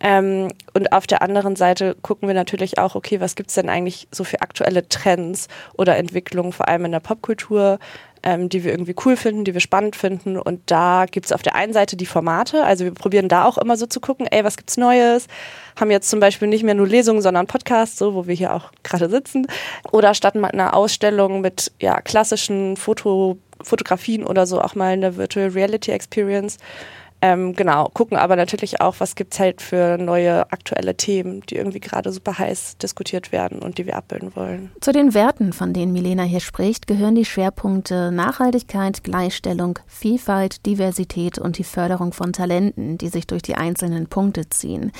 Ähm, 0.00 0.48
und 0.74 0.92
auf 0.92 1.06
der 1.06 1.22
anderen 1.22 1.56
Seite 1.56 1.96
gucken 2.02 2.28
wir 2.28 2.34
natürlich 2.34 2.78
auch, 2.78 2.94
okay, 2.94 3.20
was 3.20 3.34
gibt's 3.34 3.54
denn 3.54 3.68
eigentlich 3.68 4.08
so 4.10 4.24
für 4.24 4.42
aktuelle 4.42 4.88
Trends 4.88 5.48
oder 5.76 5.96
Entwicklungen, 5.96 6.52
vor 6.52 6.68
allem 6.68 6.84
in 6.84 6.92
der 6.92 7.00
Popkultur, 7.00 7.78
ähm, 8.26 8.48
die 8.48 8.64
wir 8.64 8.72
irgendwie 8.72 8.96
cool 9.04 9.16
finden, 9.16 9.44
die 9.44 9.54
wir 9.54 9.60
spannend 9.60 9.94
finden. 9.94 10.36
Und 10.36 10.60
da 10.66 11.06
gibt's 11.08 11.30
auf 11.30 11.42
der 11.42 11.54
einen 11.54 11.72
Seite 11.72 11.96
die 11.96 12.06
Formate, 12.06 12.64
also 12.64 12.84
wir 12.84 12.92
probieren 12.92 13.28
da 13.28 13.44
auch 13.44 13.56
immer 13.56 13.76
so 13.76 13.86
zu 13.86 14.00
gucken, 14.00 14.26
ey, 14.26 14.42
was 14.42 14.56
gibt's 14.56 14.76
Neues? 14.76 15.28
Haben 15.78 15.92
jetzt 15.92 16.10
zum 16.10 16.18
Beispiel 16.18 16.48
nicht 16.48 16.64
mehr 16.64 16.74
nur 16.74 16.88
Lesungen, 16.88 17.22
sondern 17.22 17.46
Podcasts, 17.46 17.96
so 17.96 18.14
wo 18.14 18.26
wir 18.26 18.34
hier 18.34 18.52
auch 18.52 18.72
gerade 18.82 19.08
sitzen. 19.08 19.46
Oder 19.92 20.12
statt 20.12 20.34
mal 20.34 20.50
einer 20.50 20.74
Ausstellung 20.74 21.40
mit 21.40 21.70
ja, 21.80 22.00
klassischen 22.00 22.76
Foto, 22.76 23.38
Fotografien 23.62 24.24
oder 24.24 24.44
so 24.44 24.60
auch 24.60 24.74
mal 24.74 24.92
eine 24.94 25.16
Virtual 25.16 25.48
Reality 25.48 25.92
Experience 25.92 26.58
ähm, 27.22 27.54
genau, 27.54 27.88
gucken 27.94 28.18
aber 28.18 28.36
natürlich 28.36 28.80
auch, 28.80 28.96
was 28.98 29.14
gibt 29.14 29.32
es 29.32 29.40
halt 29.40 29.62
für 29.62 29.96
neue 29.96 30.50
aktuelle 30.52 30.96
Themen, 30.96 31.40
die 31.48 31.56
irgendwie 31.56 31.80
gerade 31.80 32.12
super 32.12 32.38
heiß 32.38 32.76
diskutiert 32.76 33.32
werden 33.32 33.60
und 33.60 33.78
die 33.78 33.86
wir 33.86 33.96
abbilden 33.96 34.36
wollen. 34.36 34.70
Zu 34.80 34.92
den 34.92 35.14
Werten, 35.14 35.52
von 35.52 35.72
denen 35.72 35.92
Milena 35.92 36.24
hier 36.24 36.40
spricht, 36.40 36.86
gehören 36.86 37.14
die 37.14 37.24
Schwerpunkte 37.24 38.12
Nachhaltigkeit, 38.12 39.02
Gleichstellung, 39.02 39.78
Vielfalt, 39.86 40.66
Diversität 40.66 41.38
und 41.38 41.58
die 41.58 41.64
Förderung 41.64 42.12
von 42.12 42.32
Talenten, 42.32 42.98
die 42.98 43.08
sich 43.08 43.26
durch 43.26 43.42
die 43.42 43.54
einzelnen 43.54 44.08
Punkte 44.08 44.48
ziehen. 44.50 44.92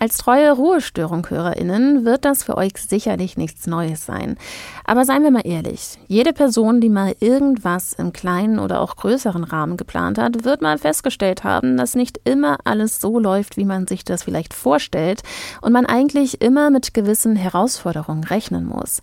Als 0.00 0.16
treue 0.16 0.52
Ruhestörung-HörerInnen 0.52 2.06
wird 2.06 2.24
das 2.24 2.42
für 2.42 2.56
euch 2.56 2.72
sicherlich 2.78 3.36
nichts 3.36 3.66
Neues 3.66 4.06
sein. 4.06 4.38
Aber 4.86 5.04
seien 5.04 5.22
wir 5.22 5.30
mal 5.30 5.46
ehrlich, 5.46 5.98
jede 6.08 6.32
Person, 6.32 6.80
die 6.80 6.88
mal 6.88 7.14
irgendwas 7.20 7.92
im 7.92 8.14
kleinen 8.14 8.58
oder 8.58 8.80
auch 8.80 8.96
größeren 8.96 9.44
Rahmen 9.44 9.76
geplant 9.76 10.16
hat, 10.16 10.44
wird 10.44 10.62
mal 10.62 10.78
festgestellt 10.78 11.44
haben, 11.44 11.59
dass 11.62 11.94
nicht 11.94 12.20
immer 12.24 12.58
alles 12.64 13.00
so 13.00 13.18
läuft, 13.18 13.56
wie 13.56 13.64
man 13.64 13.86
sich 13.86 14.04
das 14.04 14.22
vielleicht 14.22 14.54
vorstellt 14.54 15.22
und 15.60 15.72
man 15.72 15.86
eigentlich 15.86 16.40
immer 16.40 16.70
mit 16.70 16.94
gewissen 16.94 17.36
Herausforderungen 17.36 18.24
rechnen 18.24 18.66
muss. 18.66 19.02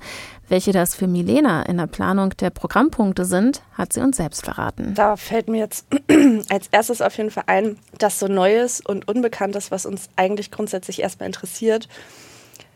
Welche 0.50 0.72
das 0.72 0.96
für 0.96 1.08
Milena 1.08 1.64
in 1.64 1.78
der 1.78 1.88
Planung 1.88 2.30
der 2.38 2.50
Programmpunkte 2.50 3.26
sind, 3.26 3.62
hat 3.74 3.92
sie 3.92 4.00
uns 4.00 4.18
selbst 4.18 4.46
verraten. 4.46 4.94
Da 4.94 5.18
fällt 5.18 5.50
mir 5.50 5.60
jetzt 5.60 5.88
als 6.50 6.68
erstes 6.72 7.02
auf 7.02 7.18
jeden 7.18 7.32
Fall 7.32 7.44
ein, 7.48 7.78
dass 7.98 8.20
so 8.20 8.28
Neues 8.28 8.80
und 8.80 9.08
Unbekanntes, 9.08 9.72
was 9.72 9.86
uns 9.86 10.10
eigentlich 10.16 10.52
grundsätzlich 10.52 11.02
erstmal 11.02 11.28
interessiert, 11.28 11.90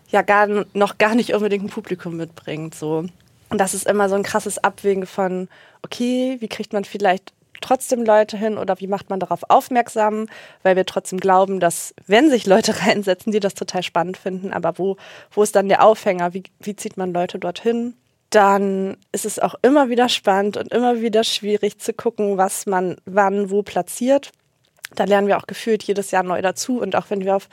ja 0.10 0.22
gar, 0.22 0.48
noch 0.74 0.98
gar 0.98 1.16
nicht 1.16 1.34
unbedingt 1.34 1.64
ein 1.64 1.70
Publikum 1.70 2.18
mitbringt. 2.18 2.76
So. 2.76 3.06
Und 3.50 3.58
das 3.58 3.74
ist 3.74 3.88
immer 3.88 4.10
so 4.10 4.16
ein 4.16 4.24
krasses 4.24 4.58
Abwägen 4.58 5.06
von, 5.06 5.48
okay, 5.82 6.38
wie 6.40 6.48
kriegt 6.48 6.74
man 6.74 6.84
vielleicht 6.84 7.34
trotzdem 7.62 8.04
Leute 8.04 8.38
hin 8.38 8.58
oder 8.58 8.80
wie 8.80 8.88
macht 8.88 9.10
man 9.10 9.20
darauf 9.20 9.42
aufmerksam, 9.50 10.28
weil 10.64 10.76
wir 10.76 10.86
trotzdem 10.86 11.20
glauben, 11.20 11.60
dass 11.60 11.94
wenn 12.08 12.30
sich 12.30 12.46
Leute 12.46 12.80
reinsetzen, 12.86 13.32
die 13.32 13.40
das 13.40 13.54
total 13.54 13.84
spannend 13.84 14.18
finden, 14.18 14.54
aber 14.54 14.78
wo, 14.78 14.98
wo 15.32 15.44
ist 15.44 15.56
dann 15.56 15.70
der 15.70 15.84
Aufhänger, 15.84 16.34
wie, 16.34 16.44
wie 16.60 16.76
zieht 16.76 16.98
man 16.98 17.14
Leute 17.14 17.40
dorthin? 17.40 17.96
Dann 18.30 18.98
ist 19.12 19.26
es 19.26 19.40
auch 19.40 19.56
immer 19.62 19.90
wieder 19.90 20.08
spannend 20.08 20.58
und 20.58 20.72
immer 20.74 21.02
wieder 21.02 21.24
schwierig 21.24 21.80
zu 21.80 21.94
gucken, 21.94 22.38
was 22.38 22.66
man 22.66 22.96
wann 23.06 23.50
wo 23.50 23.62
platziert. 23.62 24.32
Da 24.96 25.04
lernen 25.06 25.28
wir 25.28 25.38
auch 25.38 25.48
gefühlt 25.48 25.84
jedes 25.84 26.12
Jahr 26.12 26.24
neu 26.24 26.42
dazu 26.42 26.82
und 26.82 26.96
auch 26.96 27.10
wenn 27.10 27.24
wir 27.24 27.36
auf 27.36 27.50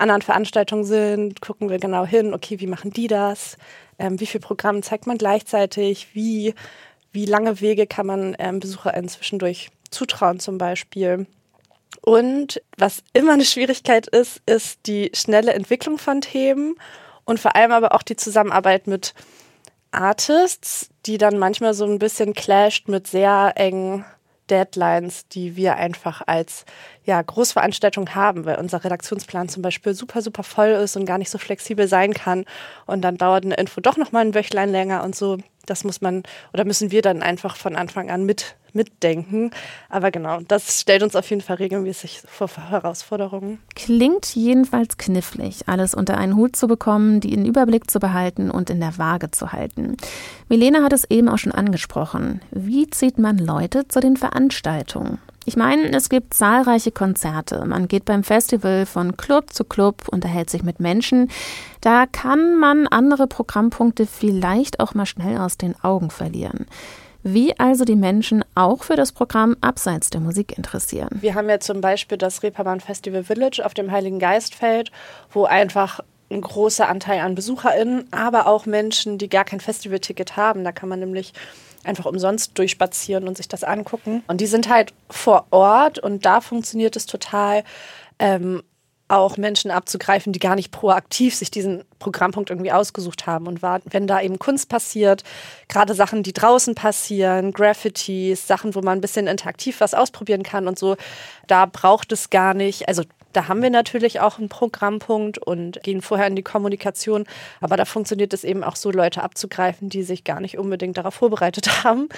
anderen 0.00 0.22
Veranstaltungen 0.22 0.84
sind, 0.84 1.40
gucken 1.40 1.68
wir 1.68 1.78
genau 1.78 2.06
hin, 2.06 2.32
okay, 2.34 2.58
wie 2.60 2.66
machen 2.66 2.90
die 2.90 3.06
das? 3.06 3.56
Ähm, 3.98 4.18
wie 4.18 4.26
viel 4.26 4.40
Programm 4.40 4.82
zeigt 4.82 5.06
man 5.06 5.18
gleichzeitig? 5.18 6.08
Wie 6.14 6.54
wie 7.12 7.26
lange 7.26 7.60
Wege 7.60 7.86
kann 7.86 8.06
man 8.06 8.36
ähm, 8.38 8.60
BesucherInnen 8.60 9.08
zwischendurch 9.08 9.70
zutrauen 9.90 10.40
zum 10.40 10.58
Beispiel. 10.58 11.26
Und 12.02 12.62
was 12.76 13.02
immer 13.12 13.32
eine 13.32 13.44
Schwierigkeit 13.44 14.06
ist, 14.06 14.40
ist 14.46 14.80
die 14.86 15.10
schnelle 15.14 15.52
Entwicklung 15.52 15.98
von 15.98 16.20
Themen 16.20 16.76
und 17.24 17.40
vor 17.40 17.56
allem 17.56 17.72
aber 17.72 17.94
auch 17.94 18.02
die 18.02 18.16
Zusammenarbeit 18.16 18.86
mit 18.86 19.14
Artists, 19.90 20.88
die 21.06 21.18
dann 21.18 21.38
manchmal 21.38 21.74
so 21.74 21.84
ein 21.84 21.98
bisschen 21.98 22.34
clasht 22.34 22.88
mit 22.88 23.06
sehr 23.06 23.52
engen 23.56 24.04
Deadlines, 24.48 25.28
die 25.28 25.56
wir 25.56 25.76
einfach 25.76 26.22
als 26.26 26.64
ja, 27.10 27.20
Großveranstaltung 27.20 28.14
haben, 28.14 28.44
weil 28.44 28.56
unser 28.60 28.84
Redaktionsplan 28.84 29.48
zum 29.48 29.62
Beispiel 29.62 29.94
super, 29.94 30.22
super 30.22 30.44
voll 30.44 30.68
ist 30.68 30.96
und 30.96 31.06
gar 31.06 31.18
nicht 31.18 31.28
so 31.28 31.38
flexibel 31.38 31.88
sein 31.88 32.14
kann. 32.14 32.44
Und 32.86 33.02
dann 33.02 33.16
dauert 33.16 33.44
eine 33.44 33.56
Info 33.56 33.80
doch 33.80 33.96
nochmal 33.96 34.24
ein 34.24 34.34
Wöchlein 34.34 34.70
länger 34.70 35.02
und 35.02 35.16
so. 35.16 35.38
Das 35.66 35.82
muss 35.82 36.00
man 36.00 36.22
oder 36.52 36.64
müssen 36.64 36.92
wir 36.92 37.02
dann 37.02 37.20
einfach 37.20 37.56
von 37.56 37.74
Anfang 37.74 38.10
an 38.10 38.24
mit 38.26 38.54
mitdenken. 38.72 39.50
Aber 39.88 40.12
genau, 40.12 40.38
das 40.46 40.80
stellt 40.80 41.02
uns 41.02 41.16
auf 41.16 41.28
jeden 41.28 41.42
Fall 41.42 41.56
regelmäßig 41.56 42.22
vor 42.26 42.48
Herausforderungen. 42.48 43.58
Klingt 43.74 44.36
jedenfalls 44.36 44.96
knifflig, 44.96 45.64
alles 45.66 45.96
unter 45.96 46.16
einen 46.16 46.36
Hut 46.36 46.54
zu 46.54 46.68
bekommen, 46.68 47.18
die 47.18 47.34
in 47.34 47.44
Überblick 47.44 47.90
zu 47.90 47.98
behalten 47.98 48.52
und 48.52 48.70
in 48.70 48.78
der 48.78 48.96
Waage 48.98 49.32
zu 49.32 49.50
halten. 49.50 49.96
Milena 50.48 50.84
hat 50.84 50.92
es 50.92 51.10
eben 51.10 51.28
auch 51.28 51.38
schon 51.38 51.50
angesprochen. 51.50 52.40
Wie 52.52 52.88
zieht 52.88 53.18
man 53.18 53.36
Leute 53.36 53.88
zu 53.88 53.98
den 53.98 54.16
Veranstaltungen? 54.16 55.18
Ich 55.46 55.56
meine, 55.56 55.90
es 55.96 56.08
gibt 56.08 56.34
zahlreiche 56.34 56.92
Konzerte. 56.92 57.64
Man 57.64 57.88
geht 57.88 58.04
beim 58.04 58.22
Festival 58.22 58.84
von 58.84 59.16
Club 59.16 59.52
zu 59.52 59.64
Club, 59.64 60.08
unterhält 60.08 60.50
sich 60.50 60.62
mit 60.62 60.80
Menschen. 60.80 61.30
Da 61.80 62.06
kann 62.06 62.58
man 62.58 62.86
andere 62.86 63.26
Programmpunkte 63.26 64.06
vielleicht 64.06 64.80
auch 64.80 64.94
mal 64.94 65.06
schnell 65.06 65.38
aus 65.38 65.56
den 65.56 65.74
Augen 65.82 66.10
verlieren 66.10 66.66
wie 67.22 67.58
also 67.58 67.84
die 67.84 67.96
Menschen 67.96 68.44
auch 68.54 68.82
für 68.82 68.96
das 68.96 69.12
Programm 69.12 69.56
abseits 69.60 70.10
der 70.10 70.20
Musik 70.20 70.56
interessieren. 70.56 71.10
Wir 71.20 71.34
haben 71.34 71.48
ja 71.48 71.60
zum 71.60 71.80
Beispiel 71.80 72.18
das 72.18 72.42
Reeperbahn 72.42 72.80
Festival 72.80 73.24
Village 73.24 73.60
auf 73.64 73.74
dem 73.74 73.90
Heiligen 73.90 74.18
Geistfeld, 74.18 74.90
wo 75.30 75.44
einfach 75.44 76.00
ein 76.30 76.40
großer 76.40 76.88
Anteil 76.88 77.20
an 77.20 77.34
BesucherInnen, 77.34 78.04
aber 78.12 78.46
auch 78.46 78.64
Menschen, 78.64 79.18
die 79.18 79.28
gar 79.28 79.44
kein 79.44 79.60
Festivalticket 79.60 80.36
haben. 80.36 80.64
Da 80.64 80.72
kann 80.72 80.88
man 80.88 81.00
nämlich 81.00 81.32
einfach 81.84 82.06
umsonst 82.06 82.58
durchspazieren 82.58 83.26
und 83.26 83.36
sich 83.36 83.48
das 83.48 83.64
angucken. 83.64 84.22
Und 84.26 84.40
die 84.40 84.46
sind 84.46 84.68
halt 84.68 84.92
vor 85.08 85.46
Ort 85.50 85.98
und 85.98 86.26
da 86.26 86.40
funktioniert 86.40 86.96
es 86.96 87.06
total, 87.06 87.64
ähm, 88.18 88.62
auch 89.10 89.36
Menschen 89.36 89.70
abzugreifen, 89.70 90.32
die 90.32 90.38
gar 90.38 90.54
nicht 90.54 90.70
proaktiv 90.70 91.34
sich 91.34 91.50
diesen 91.50 91.84
Programmpunkt 91.98 92.50
irgendwie 92.50 92.70
ausgesucht 92.70 93.26
haben. 93.26 93.48
Und 93.48 93.60
wenn 93.62 94.06
da 94.06 94.20
eben 94.20 94.38
Kunst 94.38 94.68
passiert, 94.68 95.24
gerade 95.68 95.94
Sachen, 95.94 96.22
die 96.22 96.32
draußen 96.32 96.76
passieren, 96.76 97.52
Graffitis, 97.52 98.46
Sachen, 98.46 98.74
wo 98.74 98.80
man 98.80 98.98
ein 98.98 99.00
bisschen 99.00 99.26
interaktiv 99.26 99.80
was 99.80 99.94
ausprobieren 99.94 100.44
kann 100.44 100.68
und 100.68 100.78
so, 100.78 100.96
da 101.48 101.66
braucht 101.66 102.12
es 102.12 102.30
gar 102.30 102.54
nicht, 102.54 102.88
also 102.88 103.02
da 103.32 103.48
haben 103.48 103.62
wir 103.62 103.70
natürlich 103.70 104.20
auch 104.20 104.38
einen 104.38 104.48
Programmpunkt 104.48 105.38
und 105.38 105.82
gehen 105.82 106.02
vorher 106.02 106.26
in 106.26 106.36
die 106.36 106.42
Kommunikation. 106.42 107.24
Aber 107.60 107.76
da 107.76 107.84
funktioniert 107.84 108.32
es 108.32 108.44
eben 108.44 108.64
auch 108.64 108.76
so, 108.76 108.90
Leute 108.90 109.22
abzugreifen, 109.22 109.88
die 109.88 110.02
sich 110.02 110.24
gar 110.24 110.40
nicht 110.40 110.58
unbedingt 110.58 110.96
darauf 110.96 111.14
vorbereitet 111.14 111.84
haben. 111.84 112.08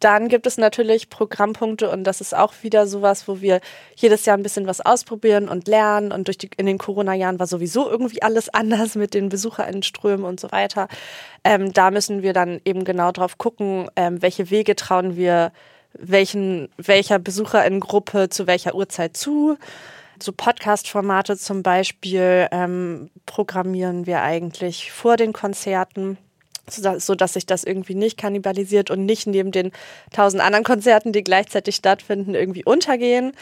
Dann 0.00 0.28
gibt 0.28 0.46
es 0.46 0.58
natürlich 0.58 1.08
Programmpunkte 1.08 1.90
und 1.90 2.04
das 2.04 2.20
ist 2.20 2.34
auch 2.36 2.52
wieder 2.60 2.86
sowas, 2.86 3.26
wo 3.28 3.40
wir 3.40 3.60
jedes 3.94 4.26
Jahr 4.26 4.36
ein 4.36 4.42
bisschen 4.42 4.66
was 4.66 4.82
ausprobieren 4.82 5.48
und 5.48 5.68
lernen. 5.68 6.12
Und 6.12 6.28
durch 6.28 6.36
die, 6.36 6.50
in 6.58 6.66
den 6.66 6.76
Corona-Jahren 6.76 7.38
war 7.38 7.46
sowieso 7.46 7.88
irgendwie 7.88 8.20
alles 8.22 8.48
anders 8.52 8.94
mit 8.94 9.14
den 9.14 9.30
BesucherInnenströmen 9.30 10.26
und 10.26 10.38
so 10.38 10.52
weiter. 10.52 10.88
Ähm, 11.44 11.72
da 11.72 11.90
müssen 11.90 12.22
wir 12.22 12.34
dann 12.34 12.60
eben 12.64 12.84
genau 12.84 13.10
drauf 13.10 13.38
gucken, 13.38 13.88
ähm, 13.96 14.20
welche 14.20 14.50
Wege 14.50 14.76
trauen 14.76 15.16
wir 15.16 15.52
welchen, 15.98 16.68
welcher 16.76 17.18
BesucherInnengruppe 17.18 18.28
zu 18.28 18.46
welcher 18.46 18.74
Uhrzeit 18.74 19.16
zu. 19.16 19.56
So 20.18 20.32
Podcast-Formate 20.32 21.36
zum 21.36 21.62
Beispiel 21.62 22.48
ähm, 22.50 23.10
programmieren 23.26 24.06
wir 24.06 24.22
eigentlich 24.22 24.92
vor 24.92 25.16
den 25.16 25.32
Konzerten 25.32 26.18
so 26.68 27.14
dass 27.14 27.34
sich 27.34 27.46
das 27.46 27.64
irgendwie 27.64 27.94
nicht 27.94 28.18
kannibalisiert 28.18 28.90
und 28.90 29.04
nicht 29.04 29.26
neben 29.26 29.52
den 29.52 29.70
tausend 30.12 30.42
anderen 30.42 30.64
Konzerten, 30.64 31.12
die 31.12 31.22
gleichzeitig 31.22 31.76
stattfinden, 31.76 32.34
irgendwie 32.34 32.64
untergehen. 32.64 33.32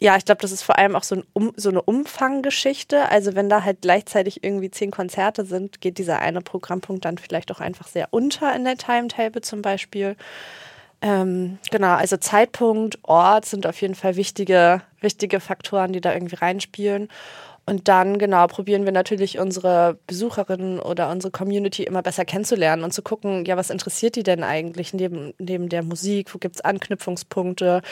Ja, 0.00 0.16
ich 0.16 0.24
glaube, 0.24 0.42
das 0.42 0.50
ist 0.50 0.62
vor 0.62 0.76
allem 0.76 0.96
auch 0.96 1.04
so, 1.04 1.16
ein 1.16 1.24
um, 1.32 1.52
so 1.56 1.68
eine 1.70 1.80
Umfanggeschichte. 1.80 3.08
Also 3.10 3.36
wenn 3.36 3.48
da 3.48 3.62
halt 3.62 3.82
gleichzeitig 3.82 4.42
irgendwie 4.42 4.70
zehn 4.70 4.90
Konzerte 4.90 5.44
sind, 5.44 5.80
geht 5.80 5.98
dieser 5.98 6.18
eine 6.18 6.40
Programmpunkt 6.40 7.04
dann 7.04 7.16
vielleicht 7.16 7.52
auch 7.52 7.60
einfach 7.60 7.86
sehr 7.86 8.08
unter 8.10 8.54
in 8.54 8.64
der 8.64 8.76
Timetable 8.76 9.40
zum 9.40 9.62
Beispiel. 9.62 10.16
Ähm, 11.04 11.58
genau, 11.70 11.96
also 11.96 12.16
Zeitpunkt, 12.16 12.98
Ort 13.02 13.44
sind 13.44 13.66
auf 13.66 13.78
jeden 13.82 13.94
Fall 13.94 14.16
wichtige, 14.16 14.80
wichtige 15.00 15.38
Faktoren, 15.38 15.92
die 15.92 16.00
da 16.00 16.14
irgendwie 16.14 16.36
reinspielen. 16.36 17.08
Und 17.66 17.88
dann, 17.88 18.18
genau, 18.18 18.46
probieren 18.46 18.86
wir 18.86 18.92
natürlich 18.92 19.38
unsere 19.38 19.98
Besucherinnen 20.06 20.80
oder 20.80 21.10
unsere 21.10 21.30
Community 21.30 21.82
immer 21.82 22.00
besser 22.00 22.24
kennenzulernen 22.24 22.84
und 22.84 22.94
zu 22.94 23.02
gucken, 23.02 23.44
ja, 23.44 23.58
was 23.58 23.68
interessiert 23.68 24.16
die 24.16 24.22
denn 24.22 24.42
eigentlich 24.42 24.94
neben, 24.94 25.34
neben 25.38 25.68
der 25.68 25.82
Musik? 25.82 26.34
Wo 26.34 26.38
gibt 26.38 26.56
es 26.56 26.62
Anknüpfungspunkte? 26.62 27.82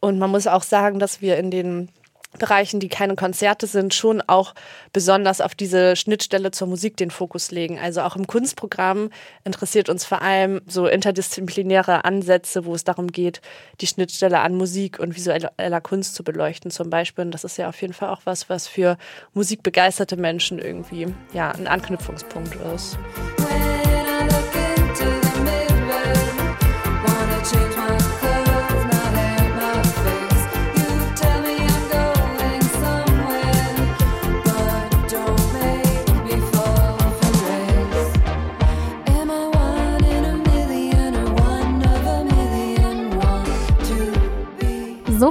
Und 0.00 0.18
man 0.18 0.30
muss 0.30 0.48
auch 0.48 0.64
sagen, 0.64 0.98
dass 0.98 1.20
wir 1.20 1.36
in 1.36 1.52
den 1.52 1.90
Bereichen, 2.38 2.78
die 2.78 2.88
keine 2.88 3.16
Konzerte 3.16 3.66
sind, 3.66 3.94
schon 3.94 4.20
auch 4.20 4.54
besonders 4.92 5.40
auf 5.40 5.54
diese 5.54 5.96
Schnittstelle 5.96 6.50
zur 6.50 6.68
Musik 6.68 6.96
den 6.96 7.10
Fokus 7.10 7.50
legen. 7.50 7.78
Also 7.78 8.02
auch 8.02 8.16
im 8.16 8.26
Kunstprogramm 8.26 9.10
interessiert 9.44 9.88
uns 9.88 10.04
vor 10.04 10.20
allem 10.20 10.60
so 10.66 10.86
interdisziplinäre 10.86 12.04
Ansätze, 12.04 12.66
wo 12.66 12.74
es 12.74 12.84
darum 12.84 13.08
geht, 13.08 13.40
die 13.80 13.86
Schnittstelle 13.86 14.40
an 14.40 14.54
Musik 14.54 14.98
und 14.98 15.16
visueller 15.16 15.80
Kunst 15.80 16.14
zu 16.14 16.22
beleuchten 16.22 16.70
zum 16.70 16.90
Beispiel. 16.90 17.24
Und 17.24 17.32
das 17.32 17.44
ist 17.44 17.56
ja 17.56 17.68
auf 17.68 17.80
jeden 17.80 17.94
Fall 17.94 18.10
auch 18.10 18.20
was, 18.24 18.50
was 18.50 18.68
für 18.68 18.98
musikbegeisterte 19.32 20.16
Menschen 20.16 20.58
irgendwie 20.58 21.06
ja 21.32 21.50
ein 21.52 21.66
Anknüpfungspunkt 21.66 22.56
ist. 22.74 22.98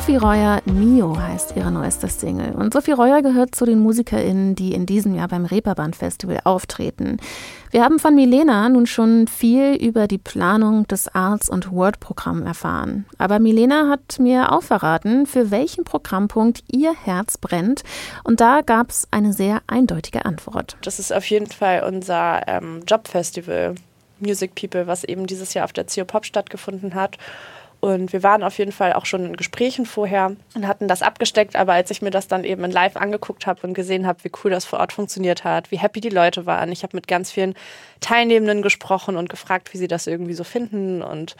Sophie 0.08 0.26
Reuer, 0.26 0.62
Mio 0.64 1.20
heißt 1.20 1.58
ihre 1.58 1.70
neueste 1.70 2.08
Single. 2.08 2.54
Und 2.56 2.72
Sophie 2.72 2.94
Reuer 2.94 3.22
gehört 3.22 3.54
zu 3.54 3.66
den 3.66 3.80
MusikerInnen, 3.80 4.56
die 4.56 4.72
in 4.72 4.86
diesem 4.86 5.14
Jahr 5.14 5.28
beim 5.28 5.44
Reeperbahn 5.44 5.94
Festival 5.94 6.40
auftreten. 6.46 7.18
Wir 7.72 7.84
haben 7.84 8.00
von 8.00 8.16
Milena 8.16 8.70
nun 8.70 8.88
schon 8.88 9.28
viel 9.28 9.74
über 9.76 10.08
die 10.08 10.18
Planung 10.18 10.88
des 10.88 11.14
Arts- 11.14 11.50
und 11.50 11.74
Word-Programm 11.74 12.46
erfahren. 12.46 13.06
Aber 13.18 13.40
Milena 13.40 13.90
hat 13.90 14.18
mir 14.18 14.54
auch 14.54 14.64
verraten, 14.64 15.26
für 15.26 15.52
welchen 15.52 15.84
Programmpunkt 15.84 16.64
ihr 16.72 16.96
Herz 16.96 17.38
brennt. 17.38 17.84
Und 18.24 18.40
da 18.40 18.62
gab 18.62 18.92
es 18.92 19.10
eine 19.12 19.34
sehr 19.34 19.62
eindeutige 19.68 20.24
Antwort. 20.24 20.78
Das 20.84 21.00
ist 21.00 21.12
auf 21.12 21.26
jeden 21.26 21.48
Fall 21.48 21.84
unser 21.84 22.48
ähm, 22.48 22.82
Jobfestival 22.88 23.76
Music 24.20 24.56
People, 24.56 24.88
was 24.88 25.04
eben 25.04 25.28
dieses 25.28 25.54
Jahr 25.54 25.66
auf 25.66 25.74
der 25.74 25.86
CO 25.86 26.06
Pop 26.06 26.26
stattgefunden 26.26 26.96
hat. 26.96 27.18
Und 27.79 28.12
wir 28.12 28.24
waren 28.24 28.43
auf 28.43 28.57
jeden 28.57 28.72
Fall 28.72 28.93
auch 28.93 29.05
schon 29.05 29.25
in 29.25 29.36
Gesprächen 29.38 29.86
vorher 29.86 30.36
und 30.55 30.67
hatten 30.67 30.88
das 30.88 31.03
abgesteckt. 31.03 31.55
Aber 31.55 31.74
als 31.74 31.91
ich 31.91 32.01
mir 32.01 32.10
das 32.10 32.27
dann 32.27 32.43
eben 32.43 32.63
in 32.63 32.72
live 32.72 32.96
angeguckt 32.96 33.46
habe 33.46 33.65
und 33.67 33.75
gesehen 33.75 34.07
habe, 34.07 34.24
wie 34.24 34.31
cool 34.43 34.51
das 34.51 34.65
vor 34.65 34.79
Ort 34.79 34.93
funktioniert 34.93 35.43
hat, 35.43 35.69
wie 35.69 35.77
happy 35.77 36.01
die 36.01 36.10
Leute 36.10 36.46
waren, 36.46 36.72
ich 36.72 36.84
habe 36.84 36.98
mit 36.98 37.07
ganz 37.07 37.31
vielen 37.31 37.53
Teilnehmenden 38.00 38.62
gesprochen 38.62 39.15
und 39.15 39.29
gefragt, 39.29 39.74
wie 39.74 39.77
sie 39.77 39.88
das 39.88 40.07
irgendwie 40.07 40.34
so 40.34 40.43
finden. 40.43 41.03
Und 41.03 41.36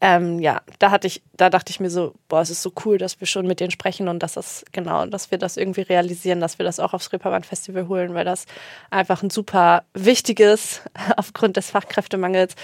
ähm, 0.00 0.38
ja, 0.38 0.60
da 0.80 0.90
hatte 0.90 1.06
ich, 1.06 1.22
da 1.34 1.48
dachte 1.48 1.70
ich 1.70 1.80
mir 1.80 1.88
so, 1.88 2.14
boah, 2.28 2.40
es 2.40 2.50
ist 2.50 2.62
so 2.62 2.72
cool, 2.84 2.98
dass 2.98 3.20
wir 3.20 3.26
schon 3.26 3.46
mit 3.46 3.60
denen 3.60 3.70
sprechen 3.70 4.08
und 4.08 4.22
dass 4.22 4.34
das 4.34 4.64
genau, 4.72 5.06
dass 5.06 5.30
wir 5.30 5.38
das 5.38 5.56
irgendwie 5.56 5.82
realisieren, 5.82 6.40
dass 6.40 6.58
wir 6.58 6.64
das 6.64 6.80
auch 6.80 6.92
aufs 6.92 7.12
Reeperbahn 7.12 7.44
Festival 7.44 7.88
holen, 7.88 8.12
weil 8.12 8.24
das 8.24 8.46
einfach 8.90 9.22
ein 9.22 9.30
super 9.30 9.84
wichtiges 9.94 10.82
aufgrund 11.16 11.56
des 11.56 11.70
Fachkräftemangels 11.70 12.54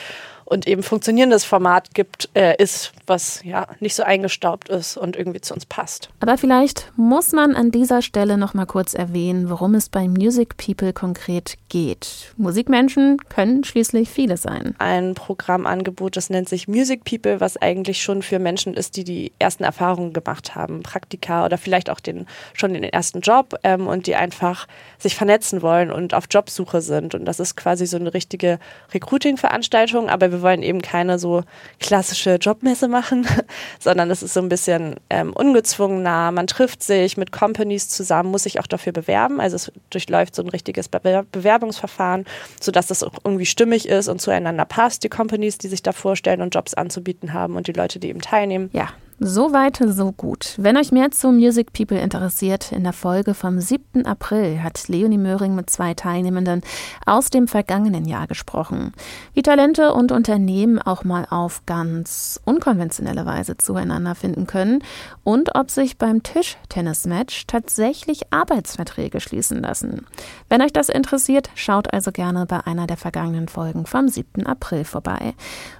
und 0.50 0.66
eben 0.66 0.82
funktionierendes 0.82 1.44
Format 1.44 1.94
gibt, 1.94 2.28
äh, 2.34 2.60
ist, 2.60 2.92
was 3.06 3.40
ja 3.44 3.68
nicht 3.78 3.94
so 3.94 4.02
eingestaubt 4.02 4.68
ist 4.68 4.96
und 4.96 5.14
irgendwie 5.14 5.40
zu 5.40 5.54
uns 5.54 5.64
passt. 5.64 6.10
Aber 6.18 6.36
vielleicht 6.36 6.92
muss 6.96 7.30
man 7.30 7.54
an 7.54 7.70
dieser 7.70 8.02
Stelle 8.02 8.36
noch 8.36 8.52
mal 8.52 8.66
kurz 8.66 8.92
erwähnen, 8.92 9.48
worum 9.48 9.76
es 9.76 9.88
bei 9.88 10.08
Music 10.08 10.56
People 10.56 10.92
konkret 10.92 11.56
geht. 11.68 12.34
Musikmenschen 12.36 13.18
können 13.28 13.62
schließlich 13.62 14.10
viele 14.10 14.36
sein. 14.36 14.74
Ein 14.78 15.14
Programmangebot, 15.14 16.16
das 16.16 16.30
nennt 16.30 16.48
sich 16.48 16.66
Music 16.66 17.04
People, 17.04 17.40
was 17.40 17.56
eigentlich 17.56 18.02
schon 18.02 18.22
für 18.22 18.40
Menschen 18.40 18.74
ist, 18.74 18.96
die 18.96 19.04
die 19.04 19.32
ersten 19.38 19.62
Erfahrungen 19.62 20.12
gemacht 20.12 20.56
haben, 20.56 20.82
Praktika 20.82 21.44
oder 21.44 21.58
vielleicht 21.58 21.90
auch 21.90 22.00
den 22.00 22.26
schon 22.54 22.74
den 22.74 22.82
ersten 22.82 23.20
Job 23.20 23.54
ähm, 23.62 23.86
und 23.86 24.08
die 24.08 24.16
einfach 24.16 24.66
sich 24.98 25.14
vernetzen 25.14 25.62
wollen 25.62 25.92
und 25.92 26.12
auf 26.12 26.24
Jobsuche 26.28 26.80
sind. 26.80 27.14
Und 27.14 27.24
das 27.24 27.38
ist 27.38 27.56
quasi 27.56 27.86
so 27.86 27.98
eine 27.98 28.12
richtige 28.14 28.58
Recruiting-Veranstaltung, 28.92 30.08
aber 30.08 30.32
wir 30.32 30.39
wir 30.40 30.42
wollen 30.42 30.62
eben 30.62 30.80
keine 30.80 31.18
so 31.18 31.42
klassische 31.78 32.36
Jobmesse 32.36 32.88
machen, 32.88 33.26
sondern 33.78 34.10
es 34.10 34.22
ist 34.22 34.34
so 34.34 34.40
ein 34.40 34.48
bisschen 34.48 34.96
ähm, 35.10 35.32
ungezwungener. 35.32 36.32
Man 36.32 36.46
trifft 36.46 36.82
sich 36.82 37.16
mit 37.16 37.30
Companies 37.32 37.88
zusammen, 37.88 38.30
muss 38.30 38.44
sich 38.44 38.58
auch 38.58 38.66
dafür 38.66 38.92
bewerben. 38.92 39.40
Also 39.40 39.56
es 39.56 39.72
durchläuft 39.90 40.34
so 40.34 40.42
ein 40.42 40.48
richtiges 40.48 40.88
Bewerbungsverfahren, 40.88 42.24
sodass 42.60 42.86
das 42.86 43.02
auch 43.02 43.14
irgendwie 43.24 43.46
stimmig 43.46 43.88
ist 43.88 44.08
und 44.08 44.20
zueinander 44.20 44.64
passt, 44.64 45.04
die 45.04 45.08
Companies, 45.08 45.58
die 45.58 45.68
sich 45.68 45.82
da 45.82 45.92
vorstellen 45.92 46.42
und 46.42 46.54
Jobs 46.54 46.74
anzubieten 46.74 47.32
haben 47.32 47.56
und 47.56 47.66
die 47.66 47.72
Leute, 47.72 47.98
die 47.98 48.08
eben 48.08 48.20
teilnehmen. 48.20 48.70
Ja, 48.72 48.88
so 49.22 49.52
weit, 49.52 49.78
so 49.86 50.12
gut. 50.12 50.54
Wenn 50.56 50.78
euch 50.78 50.92
mehr 50.92 51.10
zu 51.10 51.30
Music 51.30 51.74
People 51.74 52.00
interessiert, 52.00 52.72
in 52.72 52.84
der 52.84 52.94
Folge 52.94 53.34
vom 53.34 53.60
7. 53.60 54.06
April 54.06 54.62
hat 54.62 54.88
Leonie 54.88 55.18
Möhring 55.18 55.54
mit 55.54 55.68
zwei 55.68 55.92
Teilnehmenden 55.92 56.62
aus 57.04 57.28
dem 57.28 57.46
vergangenen 57.46 58.06
Jahr 58.06 58.26
gesprochen. 58.26 58.92
Wie 59.34 59.42
Talente 59.42 59.92
und 59.92 60.10
Unternehmen 60.10 60.80
auch 60.80 61.04
mal 61.04 61.26
auf 61.28 61.66
ganz 61.66 62.40
unkonventionelle 62.46 63.26
Weise 63.26 63.58
zueinander 63.58 64.14
finden 64.14 64.46
können 64.46 64.82
und 65.22 65.54
ob 65.54 65.70
sich 65.70 65.98
beim 65.98 66.22
Tischtennismatch 66.22 67.46
tatsächlich 67.46 68.32
Arbeitsverträge 68.32 69.20
schließen 69.20 69.60
lassen. 69.60 70.06
Wenn 70.48 70.62
euch 70.62 70.72
das 70.72 70.88
interessiert, 70.88 71.50
schaut 71.54 71.92
also 71.92 72.10
gerne 72.10 72.46
bei 72.46 72.66
einer 72.66 72.86
der 72.86 72.96
vergangenen 72.96 73.48
Folgen 73.48 73.84
vom 73.84 74.08
7. 74.08 74.46
April 74.46 74.84
vorbei. 74.84 75.34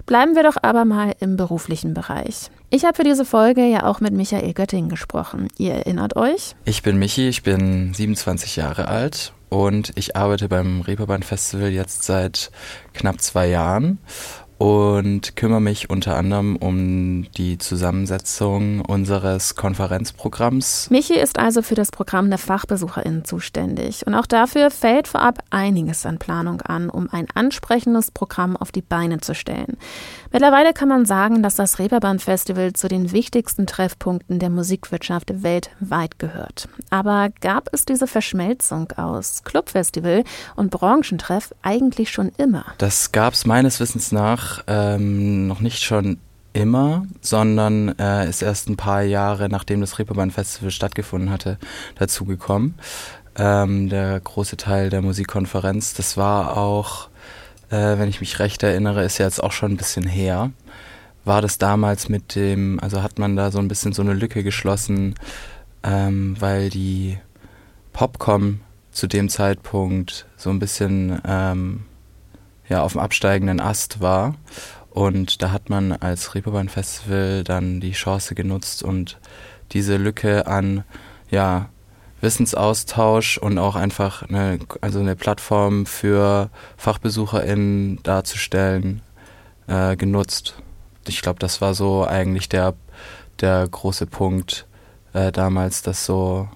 Bleiben 0.05 0.35
wir 0.35 0.43
doch 0.43 0.57
aber 0.61 0.85
mal 0.85 1.15
im 1.19 1.37
beruflichen 1.37 1.95
Bereich. 1.95 2.51
Ich 2.73 2.85
habe 2.85 2.95
für 2.95 3.03
diese 3.03 3.25
Folge 3.25 3.65
ja 3.65 3.83
auch 3.83 3.99
mit 3.99 4.13
Michael 4.13 4.53
Götting 4.53 4.87
gesprochen. 4.87 5.49
Ihr 5.57 5.73
erinnert 5.73 6.15
euch? 6.15 6.55
Ich 6.63 6.81
bin 6.83 6.97
Michi, 6.97 7.27
ich 7.27 7.43
bin 7.43 7.93
27 7.93 8.55
Jahre 8.55 8.87
alt 8.87 9.33
und 9.49 9.91
ich 9.95 10.15
arbeite 10.15 10.47
beim 10.47 10.79
Reeperbahn 10.79 11.21
Festival 11.21 11.67
jetzt 11.67 12.03
seit 12.03 12.49
knapp 12.93 13.19
zwei 13.19 13.47
Jahren 13.47 13.99
und 14.61 15.35
kümmere 15.35 15.59
mich 15.59 15.89
unter 15.89 16.15
anderem 16.15 16.55
um 16.55 17.25
die 17.35 17.57
Zusammensetzung 17.57 18.81
unseres 18.85 19.55
Konferenzprogramms. 19.55 20.91
Michi 20.91 21.15
ist 21.15 21.39
also 21.39 21.63
für 21.63 21.73
das 21.73 21.89
Programm 21.89 22.29
der 22.29 22.37
FachbesucherInnen 22.37 23.25
zuständig. 23.25 24.05
Und 24.05 24.13
auch 24.13 24.27
dafür 24.27 24.69
fällt 24.69 25.07
vorab 25.07 25.39
einiges 25.49 26.05
an 26.05 26.19
Planung 26.19 26.61
an, 26.61 26.91
um 26.91 27.09
ein 27.11 27.25
ansprechendes 27.33 28.11
Programm 28.11 28.55
auf 28.55 28.71
die 28.71 28.83
Beine 28.83 29.19
zu 29.19 29.33
stellen. 29.33 29.77
Mittlerweile 30.33 30.73
kann 30.73 30.87
man 30.87 31.05
sagen, 31.05 31.43
dass 31.43 31.55
das 31.55 31.77
Reeperbahn 31.77 32.19
Festival 32.19 32.71
zu 32.71 32.87
den 32.87 33.11
wichtigsten 33.11 33.67
Treffpunkten 33.67 34.39
der 34.39 34.49
Musikwirtschaft 34.49 35.43
weltweit 35.43 36.19
gehört. 36.19 36.69
Aber 36.89 37.29
gab 37.41 37.69
es 37.73 37.85
diese 37.85 38.07
Verschmelzung 38.07 38.91
aus 38.93 39.43
Clubfestival 39.43 40.23
und 40.55 40.71
Branchentreff 40.71 41.53
eigentlich 41.61 42.11
schon 42.11 42.31
immer? 42.37 42.63
Das 42.77 43.11
gab 43.11 43.33
es 43.33 43.45
meines 43.45 43.81
Wissens 43.81 44.13
nach 44.13 44.63
ähm, 44.67 45.47
noch 45.47 45.59
nicht 45.59 45.83
schon 45.83 46.17
immer, 46.53 47.05
sondern 47.21 47.97
äh, 47.99 48.29
ist 48.29 48.41
erst 48.41 48.69
ein 48.69 48.77
paar 48.77 49.01
Jahre 49.01 49.49
nachdem 49.49 49.81
das 49.81 49.99
Reeperbahn 49.99 50.31
Festival 50.31 50.71
stattgefunden 50.71 51.29
hatte, 51.29 51.57
dazugekommen. 51.95 52.75
Ähm, 53.37 53.89
der 53.89 54.19
große 54.19 54.57
Teil 54.57 54.89
der 54.89 55.01
Musikkonferenz. 55.01 55.93
Das 55.93 56.17
war 56.17 56.57
auch, 56.57 57.09
äh, 57.71 57.97
wenn 57.97 58.09
ich 58.09 58.19
mich 58.19 58.39
recht 58.39 58.61
erinnere, 58.63 59.03
ist 59.03 59.17
ja 59.17 59.25
jetzt 59.25 59.41
auch 59.41 59.51
schon 59.51 59.71
ein 59.71 59.77
bisschen 59.77 60.05
her. 60.05 60.51
War 61.23 61.41
das 61.41 61.57
damals 61.57 62.09
mit 62.09 62.35
dem, 62.35 62.79
also 62.79 63.01
hat 63.01 63.17
man 63.17 63.35
da 63.35 63.51
so 63.51 63.59
ein 63.59 63.67
bisschen 63.67 63.93
so 63.93 64.01
eine 64.01 64.13
Lücke 64.13 64.43
geschlossen, 64.43 65.15
ähm, 65.83 66.35
weil 66.39 66.69
die 66.69 67.17
Popcom 67.93 68.61
zu 68.91 69.07
dem 69.07 69.29
Zeitpunkt 69.29 70.25
so 70.35 70.49
ein 70.49 70.59
bisschen 70.59 71.21
ähm, 71.25 71.85
ja 72.67 72.83
auf 72.83 72.93
dem 72.93 73.01
absteigenden 73.01 73.59
Ast 73.59 74.01
war. 74.01 74.35
Und 74.89 75.41
da 75.41 75.51
hat 75.51 75.69
man 75.69 75.93
als 75.93 76.35
Reeperbahn 76.35 76.67
Festival 76.67 77.43
dann 77.45 77.79
die 77.79 77.93
Chance 77.93 78.35
genutzt 78.35 78.83
und 78.83 79.19
diese 79.71 79.95
Lücke 79.95 80.47
an 80.47 80.83
ja, 81.29 81.69
Wissensaustausch 82.21 83.37
und 83.37 83.57
auch 83.57 83.75
einfach 83.75 84.23
eine, 84.23 84.59
also 84.79 84.99
eine 84.99 85.15
Plattform 85.15 85.85
für 85.85 86.49
FachbesucherInnen 86.77 88.01
darzustellen, 88.03 89.01
äh, 89.67 89.95
genutzt. 89.95 90.55
Ich 91.07 91.21
glaube, 91.21 91.39
das 91.39 91.61
war 91.61 91.73
so 91.73 92.05
eigentlich 92.05 92.47
der, 92.47 92.75
der 93.39 93.67
große 93.67 94.05
Punkt 94.05 94.67
äh, 95.13 95.31
damals, 95.31 95.81
das 95.81 96.05
so 96.05 96.47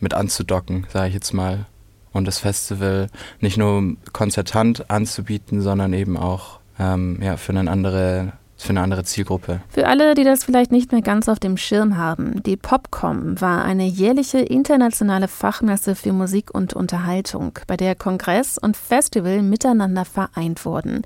mit 0.00 0.14
anzudocken, 0.14 0.86
sage 0.90 1.08
ich 1.08 1.14
jetzt 1.14 1.32
mal 1.32 1.66
und 2.12 2.26
das 2.26 2.38
Festival 2.38 3.08
nicht 3.40 3.56
nur 3.56 3.96
konzertant 4.12 4.90
anzubieten, 4.90 5.60
sondern 5.60 5.92
eben 5.92 6.16
auch 6.16 6.60
ähm, 6.78 7.18
ja, 7.22 7.36
für 7.36 7.52
eine 7.52 7.70
andere 7.70 8.32
für 8.62 8.70
eine 8.70 8.82
andere 8.82 9.04
Zielgruppe. 9.04 9.60
Für 9.68 9.86
alle, 9.88 10.14
die 10.14 10.24
das 10.24 10.44
vielleicht 10.44 10.72
nicht 10.72 10.92
mehr 10.92 11.02
ganz 11.02 11.28
auf 11.28 11.38
dem 11.38 11.56
Schirm 11.56 11.96
haben, 11.96 12.42
die 12.42 12.56
Popcom 12.56 13.40
war 13.40 13.64
eine 13.64 13.84
jährliche 13.84 14.38
internationale 14.38 15.28
Fachmesse 15.28 15.94
für 15.94 16.12
Musik 16.12 16.54
und 16.54 16.74
Unterhaltung, 16.74 17.58
bei 17.66 17.76
der 17.76 17.94
Kongress 17.94 18.58
und 18.58 18.76
Festival 18.76 19.42
miteinander 19.42 20.04
vereint 20.04 20.64
wurden. 20.64 21.02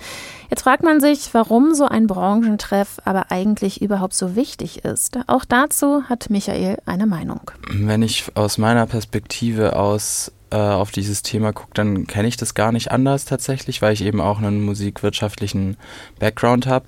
Jetzt 0.50 0.62
fragt 0.62 0.82
man 0.82 1.00
sich, 1.00 1.32
warum 1.32 1.74
so 1.74 1.86
ein 1.86 2.06
Branchentreff 2.06 3.00
aber 3.04 3.30
eigentlich 3.30 3.82
überhaupt 3.82 4.14
so 4.14 4.36
wichtig 4.36 4.84
ist. 4.84 5.18
Auch 5.26 5.44
dazu 5.44 6.04
hat 6.04 6.30
Michael 6.30 6.78
eine 6.86 7.06
Meinung. 7.06 7.50
Wenn 7.72 8.02
ich 8.02 8.24
aus 8.34 8.58
meiner 8.58 8.86
Perspektive 8.86 9.76
aus 9.76 10.32
äh, 10.50 10.56
auf 10.56 10.92
dieses 10.92 11.22
Thema 11.22 11.52
gucke, 11.52 11.72
dann 11.74 12.06
kenne 12.06 12.28
ich 12.28 12.36
das 12.36 12.54
gar 12.54 12.70
nicht 12.70 12.92
anders 12.92 13.24
tatsächlich, 13.24 13.82
weil 13.82 13.92
ich 13.92 14.02
eben 14.02 14.20
auch 14.20 14.38
einen 14.38 14.64
musikwirtschaftlichen 14.64 15.76
Background 16.20 16.66
habe. 16.66 16.86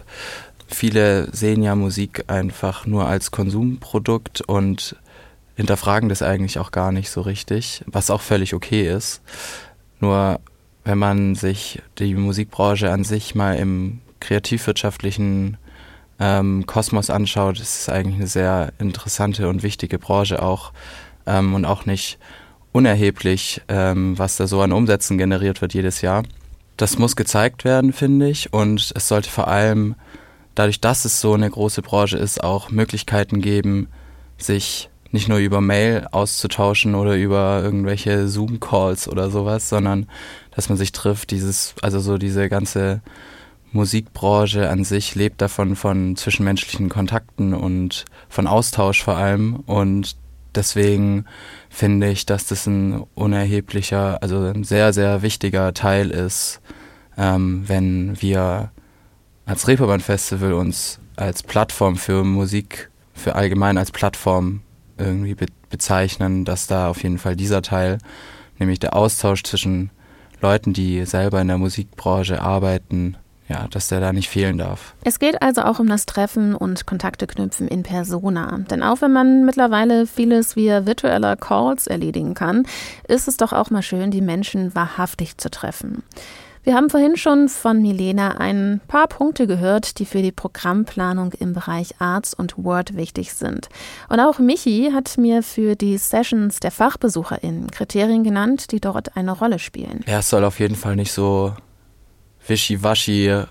Viele 0.68 1.35
sehen 1.35 1.62
ja 1.62 1.74
Musik 1.74 2.24
einfach 2.28 2.87
nur 2.87 3.07
als 3.07 3.31
Konsumprodukt 3.31 4.42
und 4.42 4.96
hinterfragen 5.57 6.09
das 6.09 6.22
eigentlich 6.22 6.59
auch 6.59 6.70
gar 6.70 6.92
nicht 6.92 7.11
so 7.11 7.22
richtig, 7.22 7.83
was 7.87 8.11
auch 8.11 8.20
völlig 8.20 8.54
okay 8.54 8.88
ist. 8.88 9.22
Nur 9.98 10.40
wenn 10.85 10.98
man 10.98 11.35
sich 11.35 11.83
die 11.98 12.14
Musikbranche 12.14 12.90
an 12.90 13.02
sich 13.02 13.35
mal 13.35 13.57
im 13.57 14.00
kreativwirtschaftlichen 14.20 15.57
ähm, 16.20 16.66
Kosmos 16.66 17.11
anschaut, 17.11 17.61
ist 17.61 17.81
es 17.81 17.88
eigentlich 17.88 18.16
eine 18.16 18.26
sehr 18.26 18.72
interessante 18.78 19.48
und 19.48 19.62
wichtige 19.62 19.98
Branche 19.98 20.42
auch 20.42 20.72
ähm, 21.26 21.54
und 21.54 21.64
auch 21.64 21.87
nicht 21.87 22.18
unerheblich, 22.72 23.62
ähm, 23.68 24.18
was 24.18 24.37
da 24.37 24.46
so 24.46 24.61
an 24.61 24.72
Umsätzen 24.72 25.18
generiert 25.18 25.61
wird 25.61 25.74
jedes 25.74 26.02
Jahr. 26.02 26.22
Das 26.76 26.98
muss 26.98 27.16
gezeigt 27.16 27.64
werden, 27.64 27.92
finde 27.92 28.28
ich, 28.28 28.52
und 28.52 28.92
es 28.94 29.09
sollte 29.09 29.31
vor 29.31 29.48
allem 29.48 29.96
dadurch, 30.59 30.81
dass 30.81 31.05
es 31.05 31.21
so 31.21 31.35
eine 31.35 31.49
große 31.49 31.83
Branche 31.83 32.18
ist, 32.18 32.42
auch 32.42 32.71
Möglichkeiten 32.71 33.40
geben, 33.40 33.88
sich 34.37 34.90
nicht 35.11 35.29
nur 35.29 35.38
über 35.38 35.61
Mail 35.61 36.07
auszutauschen 36.11 36.94
oder 36.94 37.16
über 37.16 37.62
irgendwelche 37.62 38.29
Zoom-Calls 38.29 39.09
oder 39.09 39.31
sowas, 39.31 39.68
sondern 39.68 40.07
dass 40.55 40.68
man 40.68 40.77
sich 40.77 40.92
trifft. 40.92 41.31
Dieses, 41.31 41.75
also 41.81 42.01
so 42.01 42.18
diese 42.18 42.49
ganze 42.49 43.01
Musikbranche 43.73 44.68
an 44.68 44.85
sich 44.85 45.14
lebt 45.14 45.40
davon 45.40 45.77
von 45.77 46.16
zwischenmenschlichen 46.16 46.88
Kontakten 46.88 47.55
und 47.55 48.05
von 48.29 48.47
Austausch 48.47 49.03
vor 49.03 49.16
allem. 49.16 49.57
Und 49.66 50.16
deswegen 50.55 51.25
finde 51.71 52.11
ich, 52.11 52.27
dass 52.27 52.47
das 52.47 52.66
ein 52.66 53.05
unerheblicher, 53.14 54.23
also 54.23 54.40
ein 54.40 54.64
sehr, 54.64 54.92
sehr 54.92 55.23
wichtiger 55.23 55.73
Teil 55.73 56.11
ist, 56.11 56.61
ähm, 57.16 57.64
wenn 57.66 58.21
wir 58.21 58.73
als 59.49 59.67
Reeperbahn 59.67 60.01
Festival 60.01 60.53
uns 60.53 61.01
als 61.17 61.43
Plattform 61.43 61.97
für 61.97 62.23
Musik, 62.23 62.91
für 63.15 63.35
allgemein 63.35 63.79
als 63.79 63.91
Plattform 63.91 64.61
irgendwie 64.99 65.35
be 65.35 65.47
bezeichnen, 65.71 66.47
dass 66.47 66.67
da 66.67 66.89
auf 66.89 67.03
jeden 67.03 67.19
Fall 67.19 67.37
dieser 67.37 67.61
Teil, 67.61 67.99
nämlich 68.59 68.79
der 68.79 68.97
Austausch 68.97 69.43
zwischen 69.43 69.91
Leuten, 70.41 70.73
die 70.73 71.05
selber 71.05 71.43
in 71.43 71.49
der 71.49 71.59
Musikbranche 71.59 72.41
arbeiten, 72.41 73.19
ja, 73.49 73.69
dass 73.69 73.89
der 73.89 74.01
da 74.01 74.15
nicht 74.15 74.31
fehlen 74.31 74.57
darf. 74.57 74.95
Es 75.05 75.19
geht 75.19 75.43
also 75.43 75.63
auch 75.63 75.79
um 75.79 75.89
das 75.89 76.07
Treffen 76.07 76.55
und 76.55 76.87
Kontakte 76.87 77.27
knüpfen 77.27 77.69
in 77.69 77.83
Persona. 77.83 78.61
Denn 78.71 78.83
auch 78.83 79.03
wenn 79.03 79.13
man 79.13 79.45
mittlerweile 79.45 80.07
vieles 80.07 80.57
via 80.57 80.87
virtueller 80.87 81.37
Calls 81.37 81.87
erledigen 81.87 82.33
kann, 82.33 82.65
ist 83.07 83.29
es 83.29 83.37
doch 83.37 83.53
auch 83.53 83.69
mal 83.69 83.83
schön, 83.83 84.11
die 84.11 84.23
Menschen 84.23 84.75
wahrhaftig 84.75 85.37
zu 85.37 85.51
treffen. 85.51 86.03
Wir 86.68 86.74
haben 86.74 86.90
vorhin 86.90 87.16
schon 87.16 87.48
von 87.48 87.81
Milena 87.81 88.37
ein 88.37 88.83
paar 88.88 89.07
Punkte 89.09 89.46
gehört, 89.46 89.98
die 89.98 90.04
für 90.04 90.20
die 90.20 90.33
Programmplanung 90.33 91.33
im 91.33 91.54
Bereich 91.54 91.94
Arts 91.98 92.35
und 92.35 92.62
Word 92.62 92.94
wichtig 92.94 93.33
sind. 93.33 93.70
Und 94.11 94.20
auch 94.20 94.38
Michi 94.38 94.90
hat 94.92 95.16
mir 95.16 95.42
für 95.42 95.76
die 95.76 95.96
Sessions 95.96 96.61
der 96.61 96.70
FachbesucherInnen 96.70 97.70
Kriterien 97.70 98.22
genannt, 98.22 98.70
die 98.70 98.81
dort 98.81 99.16
eine 99.16 99.33
Rolle 99.33 99.59
spielen. 99.59 100.04
Ja, 100.07 100.18
es 100.18 100.28
soll 100.28 100.44
auf 100.44 100.61
jeden 100.61 100.74
Fall 100.74 100.94
nicht 100.94 101.11
so 101.11 101.54
wischiwaschi 102.46 103.44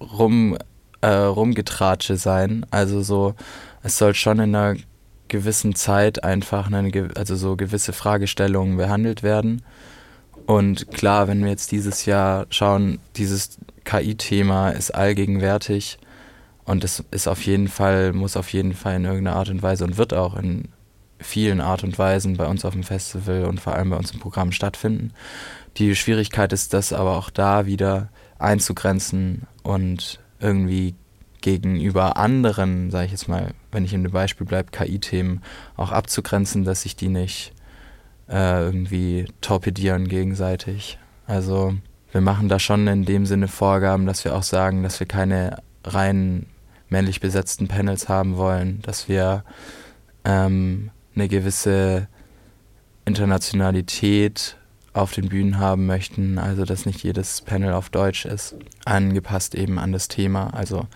rum, 0.00 0.56
äh, 1.02 1.08
rumgetratsche 1.08 2.16
sein. 2.16 2.64
Also 2.70 3.02
so, 3.02 3.34
es 3.82 3.98
soll 3.98 4.14
schon 4.14 4.38
in 4.38 4.56
einer 4.56 4.78
gewissen 5.28 5.74
Zeit 5.74 6.24
einfach 6.24 6.72
eine, 6.72 7.10
also 7.16 7.36
so 7.36 7.54
gewisse 7.54 7.92
Fragestellungen 7.92 8.78
behandelt 8.78 9.22
werden. 9.22 9.60
Und 10.46 10.90
klar, 10.90 11.28
wenn 11.28 11.42
wir 11.42 11.50
jetzt 11.50 11.72
dieses 11.72 12.06
Jahr 12.06 12.46
schauen, 12.50 12.98
dieses 13.16 13.58
KI-Thema 13.84 14.70
ist 14.70 14.90
allgegenwärtig 14.90 15.98
und 16.64 16.84
es 16.84 17.04
ist 17.10 17.28
auf 17.28 17.44
jeden 17.44 17.68
Fall, 17.68 18.12
muss 18.12 18.36
auf 18.36 18.52
jeden 18.52 18.74
Fall 18.74 18.96
in 18.96 19.04
irgendeiner 19.04 19.36
Art 19.36 19.48
und 19.48 19.62
Weise 19.62 19.84
und 19.84 19.96
wird 19.96 20.14
auch 20.14 20.36
in 20.36 20.68
vielen 21.18 21.60
Art 21.60 21.84
und 21.84 21.98
Weisen 21.98 22.36
bei 22.36 22.46
uns 22.46 22.64
auf 22.64 22.72
dem 22.72 22.82
Festival 22.82 23.44
und 23.44 23.60
vor 23.60 23.74
allem 23.74 23.90
bei 23.90 23.96
uns 23.96 24.10
im 24.10 24.20
Programm 24.20 24.52
stattfinden. 24.52 25.12
Die 25.76 25.94
Schwierigkeit 25.94 26.52
ist, 26.52 26.74
das 26.74 26.92
aber 26.92 27.16
auch 27.16 27.30
da 27.30 27.66
wieder 27.66 28.10
einzugrenzen 28.38 29.46
und 29.62 30.20
irgendwie 30.40 30.94
gegenüber 31.40 32.16
anderen, 32.16 32.90
sage 32.90 33.06
ich 33.06 33.12
jetzt 33.12 33.28
mal, 33.28 33.54
wenn 33.70 33.84
ich 33.84 33.92
in 33.92 34.02
dem 34.02 34.12
Beispiel 34.12 34.46
bleibe, 34.46 34.70
KI-Themen 34.70 35.42
auch 35.76 35.92
abzugrenzen, 35.92 36.64
dass 36.64 36.82
sich 36.82 36.96
die 36.96 37.08
nicht 37.08 37.52
äh, 38.32 38.64
irgendwie 38.64 39.26
torpedieren 39.40 40.08
gegenseitig. 40.08 40.98
Also 41.26 41.74
wir 42.10 42.20
machen 42.20 42.48
da 42.48 42.58
schon 42.58 42.86
in 42.88 43.04
dem 43.04 43.26
Sinne 43.26 43.48
Vorgaben, 43.48 44.06
dass 44.06 44.24
wir 44.24 44.34
auch 44.34 44.42
sagen, 44.42 44.82
dass 44.82 44.98
wir 44.98 45.06
keine 45.06 45.62
rein 45.84 46.46
männlich 46.88 47.20
besetzten 47.20 47.68
Panels 47.68 48.08
haben 48.08 48.36
wollen, 48.36 48.80
dass 48.82 49.08
wir 49.08 49.44
ähm, 50.24 50.90
eine 51.14 51.28
gewisse 51.28 52.08
Internationalität 53.04 54.56
auf 54.94 55.12
den 55.12 55.28
Bühnen 55.28 55.58
haben 55.58 55.86
möchten, 55.86 56.38
also 56.38 56.64
dass 56.64 56.84
nicht 56.84 57.02
jedes 57.02 57.40
Panel 57.40 57.72
auf 57.72 57.88
Deutsch 57.88 58.26
ist, 58.26 58.56
angepasst 58.84 59.54
eben 59.54 59.78
an 59.78 59.92
das 59.92 60.08
Thema. 60.08 60.52
Also 60.52 60.86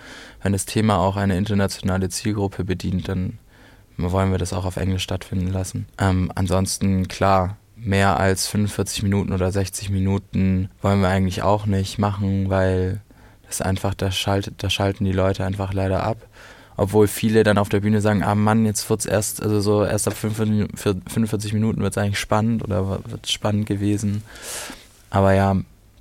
wenn 0.42 0.52
das 0.52 0.66
Thema 0.66 0.98
auch 0.98 1.16
eine 1.16 1.38
internationale 1.38 2.10
Zielgruppe 2.10 2.64
bedient, 2.64 3.08
dann 3.08 3.38
wollen 3.96 4.30
wir 4.30 4.38
das 4.38 4.52
auch 4.52 4.64
auf 4.64 4.76
Englisch 4.76 5.02
stattfinden 5.02 5.48
lassen. 5.48 5.86
Ähm, 5.98 6.30
ansonsten 6.34 7.08
klar, 7.08 7.56
mehr 7.76 8.18
als 8.18 8.46
45 8.46 9.02
Minuten 9.02 9.32
oder 9.32 9.50
60 9.50 9.90
Minuten 9.90 10.70
wollen 10.82 11.00
wir 11.00 11.08
eigentlich 11.08 11.42
auch 11.42 11.66
nicht 11.66 11.98
machen, 11.98 12.50
weil 12.50 13.00
das 13.46 13.60
einfach, 13.60 13.94
da, 13.94 14.10
schaltet, 14.10 14.62
da 14.62 14.70
schalten 14.70 15.04
die 15.04 15.12
Leute 15.12 15.44
einfach 15.44 15.72
leider 15.72 16.02
ab 16.02 16.18
obwohl 16.76 17.08
viele 17.08 17.42
dann 17.42 17.58
auf 17.58 17.68
der 17.68 17.80
Bühne 17.80 18.00
sagen, 18.00 18.22
ah 18.22 18.34
Mann, 18.34 18.66
jetzt 18.66 18.88
wird's 18.90 19.06
erst, 19.06 19.42
also 19.42 19.60
so 19.60 19.84
erst 19.84 20.08
ab 20.08 20.14
45 20.14 21.52
Minuten 21.52 21.80
wird's 21.82 21.96
eigentlich 21.96 22.18
spannend 22.18 22.62
oder 22.62 23.00
wird 23.06 23.30
spannend 23.30 23.66
gewesen. 23.66 24.22
Aber 25.10 25.32
ja, 25.32 25.56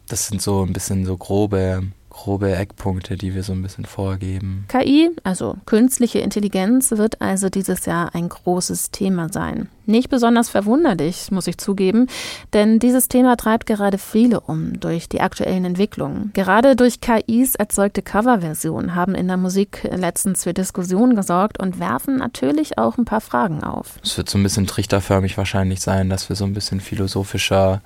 das 0.08 0.27
sind 0.27 0.41
so 0.41 0.63
ein 0.63 0.73
bisschen 0.73 1.05
so 1.05 1.15
grobe 1.17 1.84
grobe 2.15 2.56
Eckpunkte, 2.56 3.17
die 3.17 3.36
wir 3.36 3.43
so 3.43 3.51
ein 3.51 3.62
bisschen 3.62 3.84
vorgeben. 3.84 4.65
KI, 4.69 5.12
also 5.23 5.58
künstliche 5.65 6.19
Intelligenz, 6.19 6.91
wird 6.91 7.21
also 7.21 7.49
dieses 7.49 7.86
Jahr 7.86 8.15
ein 8.15 8.30
großes 8.30 8.91
Thema 8.91 9.28
sein. 9.32 9.67
Nicht 9.86 10.10
besonders 10.10 10.49
verwunderlich, 10.49 11.30
muss 11.30 11.45
ich 11.45 11.58
zugeben, 11.58 12.08
denn 12.54 12.80
dieses 12.80 13.10
Thema 13.10 13.36
treibt 13.36 13.65
gerade 13.65 13.97
viele 13.97 14.39
um 14.39 14.80
durch 14.80 15.10
die 15.10 15.19
aktuellen 15.19 15.65
Entwicklungen. 15.65 16.32
Gerade 16.34 16.75
durch 16.75 17.01
KIs 17.01 17.56
erzeugte 17.56 18.01
Coverversionen 18.01 18.95
haben 18.95 19.13
in 19.13 19.28
der 19.28 19.38
Musik 19.38 19.88
letztens 19.91 20.45
für 20.45 20.54
Diskussionen 20.54 21.15
gesorgt 21.15 21.60
und 21.60 21.80
werfen 21.80 22.17
natürlich 22.17 22.78
auch 22.78 22.97
ein 22.97 23.06
paar 23.06 23.21
Fragen 23.21 23.62
auf. 23.62 23.99
Es 24.04 24.17
wird 24.17 24.30
so 24.30 24.39
ein 24.39 24.43
bisschen 24.43 24.67
trichterförmig 24.67 25.38
wahrscheinlich 25.38 25.82
sein, 25.82 26.10
dass 26.10 26.30
wir 26.30 26.38
so 26.38 26.45
ein 26.45 26.54
bisschen 26.54 26.80
philosophischer, 26.80 27.82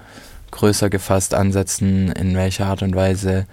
größer 0.52 0.90
gefasst 0.90 1.34
ansetzen, 1.34 2.12
in 2.12 2.36
welcher 2.36 2.68
Art 2.68 2.84
und 2.84 2.96
Weise 2.96 3.48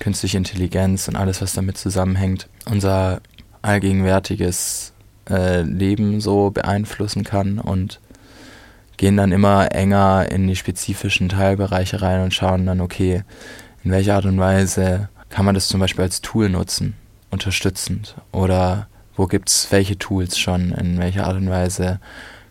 künstliche 0.00 0.38
Intelligenz 0.38 1.06
und 1.06 1.14
alles, 1.14 1.40
was 1.40 1.52
damit 1.52 1.78
zusammenhängt, 1.78 2.48
unser 2.64 3.20
allgegenwärtiges 3.62 4.92
äh, 5.28 5.62
Leben 5.62 6.20
so 6.20 6.50
beeinflussen 6.50 7.22
kann 7.22 7.60
und 7.60 8.00
gehen 8.96 9.16
dann 9.16 9.32
immer 9.32 9.72
enger 9.72 10.30
in 10.30 10.46
die 10.48 10.56
spezifischen 10.56 11.28
Teilbereiche 11.28 12.02
rein 12.02 12.22
und 12.22 12.34
schauen 12.34 12.66
dann, 12.66 12.80
okay, 12.80 13.22
in 13.84 13.92
welcher 13.92 14.16
Art 14.16 14.26
und 14.26 14.38
Weise 14.38 15.08
kann 15.28 15.46
man 15.46 15.54
das 15.54 15.68
zum 15.68 15.80
Beispiel 15.80 16.04
als 16.04 16.20
Tool 16.20 16.50
nutzen, 16.50 16.94
unterstützend? 17.30 18.16
Oder 18.32 18.88
wo 19.16 19.26
gibt 19.26 19.48
es 19.48 19.68
welche 19.70 19.98
Tools 19.98 20.38
schon? 20.38 20.72
In 20.72 20.98
welcher 20.98 21.26
Art 21.26 21.36
und 21.36 21.48
Weise 21.48 22.00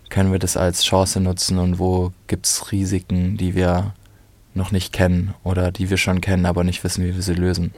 können 0.09 0.31
wir 0.31 0.39
das 0.39 0.57
als 0.57 0.83
Chance 0.83 1.19
nutzen 1.19 1.59
und 1.59 1.77
wo 1.77 2.13
gibt 2.27 2.45
es 2.45 2.71
Risiken, 2.71 3.37
die 3.37 3.53
wir 3.53 3.93
noch 4.53 4.71
nicht 4.71 4.93
kennen 4.93 5.33
oder 5.43 5.71
die 5.71 5.89
wir 5.89 5.97
schon 5.97 6.21
kennen, 6.21 6.45
aber 6.45 6.63
nicht 6.63 6.83
wissen, 6.83 7.03
wie 7.03 7.15
wir 7.15 7.21
sie 7.21 7.33
lösen. 7.33 7.73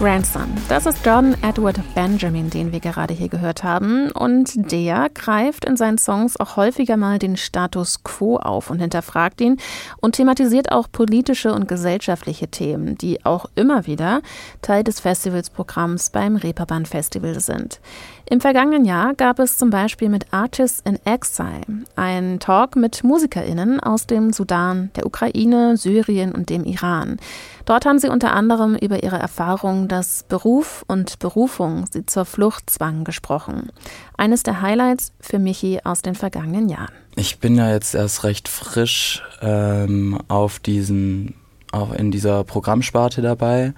Grandson. 0.00 0.48
Das 0.70 0.86
ist 0.86 1.04
John 1.04 1.36
Edward 1.42 1.78
Benjamin, 1.94 2.48
den 2.48 2.72
wir 2.72 2.80
gerade 2.80 3.12
hier 3.12 3.28
gehört 3.28 3.62
haben. 3.62 4.10
Und 4.12 4.72
der 4.72 5.10
greift 5.10 5.66
in 5.66 5.76
seinen 5.76 5.98
Songs 5.98 6.40
auch 6.40 6.56
häufiger 6.56 6.96
mal 6.96 7.18
den 7.18 7.36
Status 7.36 8.02
quo 8.02 8.38
auf 8.38 8.70
und 8.70 8.78
hinterfragt 8.78 9.42
ihn 9.42 9.58
und 10.00 10.14
thematisiert 10.14 10.72
auch 10.72 10.88
politische 10.90 11.52
und 11.52 11.68
gesellschaftliche 11.68 12.48
Themen, 12.48 12.96
die 12.96 13.26
auch 13.26 13.44
immer 13.56 13.86
wieder 13.86 14.22
Teil 14.62 14.84
des 14.84 15.00
Festivalsprogramms 15.00 16.08
beim 16.08 16.36
Reeperbahn 16.36 16.86
Festival 16.86 17.38
sind. 17.38 17.78
Im 18.32 18.40
vergangenen 18.40 18.84
Jahr 18.84 19.14
gab 19.14 19.40
es 19.40 19.58
zum 19.58 19.70
Beispiel 19.70 20.08
mit 20.08 20.32
Artists 20.32 20.80
in 20.84 21.04
Exile 21.04 21.84
einen 21.96 22.38
Talk 22.38 22.76
mit 22.76 23.02
MusikerInnen 23.02 23.80
aus 23.80 24.06
dem 24.06 24.32
Sudan, 24.32 24.90
der 24.94 25.04
Ukraine, 25.04 25.76
Syrien 25.76 26.30
und 26.30 26.48
dem 26.48 26.62
Iran. 26.62 27.16
Dort 27.64 27.86
haben 27.86 27.98
sie 27.98 28.08
unter 28.08 28.32
anderem 28.32 28.76
über 28.76 29.02
ihre 29.02 29.18
Erfahrung, 29.18 29.88
dass 29.88 30.22
Beruf 30.28 30.84
und 30.86 31.18
Berufung 31.18 31.86
sie 31.90 32.06
zur 32.06 32.24
Flucht 32.24 32.70
zwangen, 32.70 33.02
gesprochen. 33.02 33.72
Eines 34.16 34.44
der 34.44 34.62
Highlights 34.62 35.10
für 35.20 35.40
Michi 35.40 35.80
aus 35.82 36.02
den 36.02 36.14
vergangenen 36.14 36.68
Jahren. 36.68 36.94
Ich 37.16 37.40
bin 37.40 37.56
ja 37.56 37.72
jetzt 37.72 37.96
erst 37.96 38.22
recht 38.22 38.46
frisch 38.46 39.24
ähm, 39.42 40.20
auf 40.28 40.60
diesen 40.60 41.34
auch 41.72 41.92
in 41.92 42.10
dieser 42.10 42.44
Programmsparte 42.44 43.22
dabei. 43.22 43.74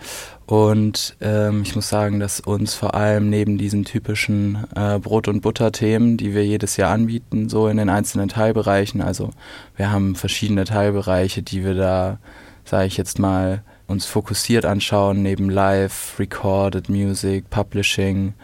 Und 0.47 1.17
ähm, 1.21 1.63
ich 1.63 1.75
muss 1.75 1.89
sagen, 1.89 2.21
dass 2.21 2.41
uns 2.41 2.75
vor 2.75 2.95
allem 2.95 3.31
neben 3.31 3.59
diesen 3.59 3.85
typischen 3.85 4.67
äh, 4.75 4.99
Brot- 4.99 5.29
und 5.29 5.41
Butter-Themen, 5.41 6.17
die 6.17 6.35
wir 6.35 6.45
jedes 6.45 6.77
Jahr 6.77 6.93
anbieten, 6.93 7.49
so 7.49 7.69
in 7.69 7.77
den 7.77 7.89
einzelnen 7.89 8.29
Teilbereichen, 8.29 9.01
also 9.01 9.31
wir 9.77 9.91
haben 9.91 10.15
verschiedene 10.15 10.65
Teilbereiche, 10.65 11.43
die 11.43 11.65
wir 11.65 11.75
da, 11.75 12.19
sage 12.65 12.87
ich 12.87 12.97
jetzt 12.97 13.19
mal, 13.19 13.63
uns 13.87 14.07
fokussiert 14.07 14.65
anschauen, 14.65 15.23
neben 15.23 15.51
Live, 15.51 16.19
Recorded 16.19 16.89
Music, 16.89 17.51
Publishing 17.51 18.35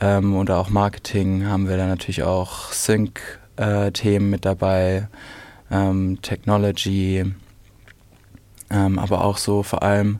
ähm, 0.00 0.36
oder 0.36 0.58
auch 0.58 0.68
Marketing 0.68 1.46
haben 1.46 1.68
wir 1.68 1.76
da 1.76 1.86
natürlich 1.86 2.22
auch 2.22 2.72
Sync-Themen 2.72 4.26
äh, 4.26 4.30
mit 4.30 4.44
dabei, 4.44 5.08
ähm, 5.70 6.18
Technology, 6.22 7.24
ähm, 8.70 8.98
aber 8.98 9.24
auch 9.24 9.38
so 9.38 9.62
vor 9.62 9.82
allem 9.82 10.18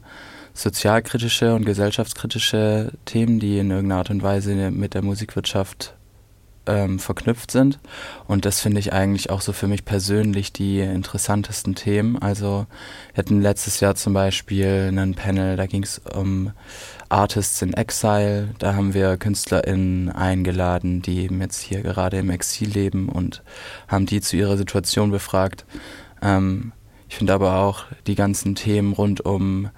sozialkritische 0.54 1.54
und 1.54 1.66
gesellschaftskritische 1.66 2.92
Themen, 3.04 3.38
die 3.38 3.58
in 3.58 3.70
irgendeiner 3.70 3.98
Art 3.98 4.10
und 4.10 4.22
Weise 4.22 4.54
mit 4.70 4.94
der 4.94 5.02
Musikwirtschaft 5.02 5.94
ähm, 6.66 6.98
verknüpft 6.98 7.50
sind. 7.50 7.78
Und 8.26 8.44
das 8.44 8.60
finde 8.60 8.80
ich 8.80 8.92
eigentlich 8.92 9.30
auch 9.30 9.40
so 9.40 9.52
für 9.52 9.68
mich 9.68 9.84
persönlich 9.84 10.52
die 10.52 10.80
interessantesten 10.80 11.74
Themen. 11.74 12.20
Also 12.20 12.66
wir 13.14 13.18
hatten 13.18 13.40
letztes 13.40 13.80
Jahr 13.80 13.94
zum 13.94 14.12
Beispiel 14.12 14.86
einen 14.88 15.14
Panel, 15.14 15.56
da 15.56 15.66
ging 15.66 15.82
es 15.82 15.98
um 15.98 16.52
Artists 17.08 17.62
in 17.62 17.74
Exile. 17.74 18.48
Da 18.58 18.74
haben 18.74 18.94
wir 18.94 19.16
KünstlerInnen 19.16 20.10
eingeladen, 20.10 21.02
die 21.02 21.24
eben 21.24 21.40
jetzt 21.40 21.60
hier 21.60 21.82
gerade 21.82 22.18
im 22.18 22.30
Exil 22.30 22.68
leben 22.68 23.08
und 23.08 23.42
haben 23.88 24.06
die 24.06 24.20
zu 24.20 24.36
ihrer 24.36 24.56
Situation 24.56 25.10
befragt. 25.10 25.64
Ähm, 26.22 26.72
ich 27.08 27.16
finde 27.16 27.34
aber 27.34 27.56
auch 27.56 27.84
die 28.06 28.14
ganzen 28.14 28.54
Themen 28.54 28.92
rund 28.92 29.24
um, 29.24 29.70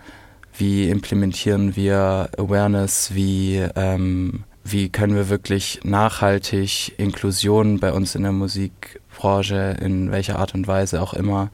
wie 0.56 0.88
implementieren 0.88 1.76
wir 1.76 2.30
Awareness, 2.36 3.14
wie, 3.14 3.64
ähm, 3.76 4.44
wie 4.64 4.88
können 4.88 5.14
wir 5.14 5.28
wirklich 5.28 5.80
nachhaltig 5.84 6.98
Inklusion 6.98 7.78
bei 7.78 7.92
uns 7.92 8.14
in 8.14 8.22
der 8.22 8.32
Musikbranche, 8.32 9.76
in 9.80 10.10
welcher 10.10 10.38
Art 10.38 10.54
und 10.54 10.66
Weise 10.66 11.00
auch 11.00 11.14
immer, 11.14 11.50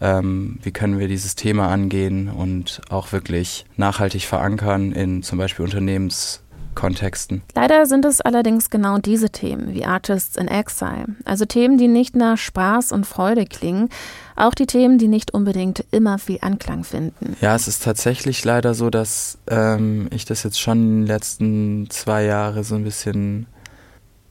ähm, 0.00 0.58
wie 0.62 0.72
können 0.72 0.98
wir 0.98 1.08
dieses 1.08 1.34
Thema 1.34 1.68
angehen 1.68 2.28
und 2.28 2.80
auch 2.88 3.12
wirklich 3.12 3.66
nachhaltig 3.76 4.24
verankern 4.24 4.92
in 4.92 5.22
zum 5.22 5.38
Beispiel 5.38 5.64
Unternehmens- 5.64 6.42
Kontexten. 6.76 7.42
Leider 7.56 7.86
sind 7.86 8.04
es 8.04 8.20
allerdings 8.20 8.70
genau 8.70 8.98
diese 8.98 9.30
Themen 9.30 9.74
wie 9.74 9.84
Artists 9.84 10.36
in 10.36 10.46
Exile, 10.46 11.16
also 11.24 11.44
Themen, 11.44 11.78
die 11.78 11.88
nicht 11.88 12.14
nach 12.14 12.38
Spaß 12.38 12.92
und 12.92 13.04
Freude 13.04 13.46
klingen, 13.46 13.88
auch 14.36 14.54
die 14.54 14.66
Themen, 14.66 14.98
die 14.98 15.08
nicht 15.08 15.34
unbedingt 15.34 15.84
immer 15.90 16.18
viel 16.18 16.38
Anklang 16.42 16.84
finden. 16.84 17.36
Ja, 17.40 17.56
es 17.56 17.66
ist 17.66 17.82
tatsächlich 17.82 18.44
leider 18.44 18.74
so, 18.74 18.90
dass 18.90 19.38
ähm, 19.48 20.08
ich 20.12 20.24
das 20.24 20.44
jetzt 20.44 20.60
schon 20.60 20.78
in 20.78 21.00
den 21.00 21.06
letzten 21.06 21.90
zwei 21.90 22.24
Jahren 22.24 22.62
so 22.62 22.76
ein 22.76 22.84
bisschen 22.84 23.46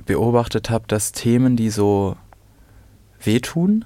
beobachtet 0.06 0.70
habe, 0.70 0.86
dass 0.88 1.12
Themen, 1.12 1.58
die 1.58 1.70
so 1.70 2.16
wehtun, 3.22 3.84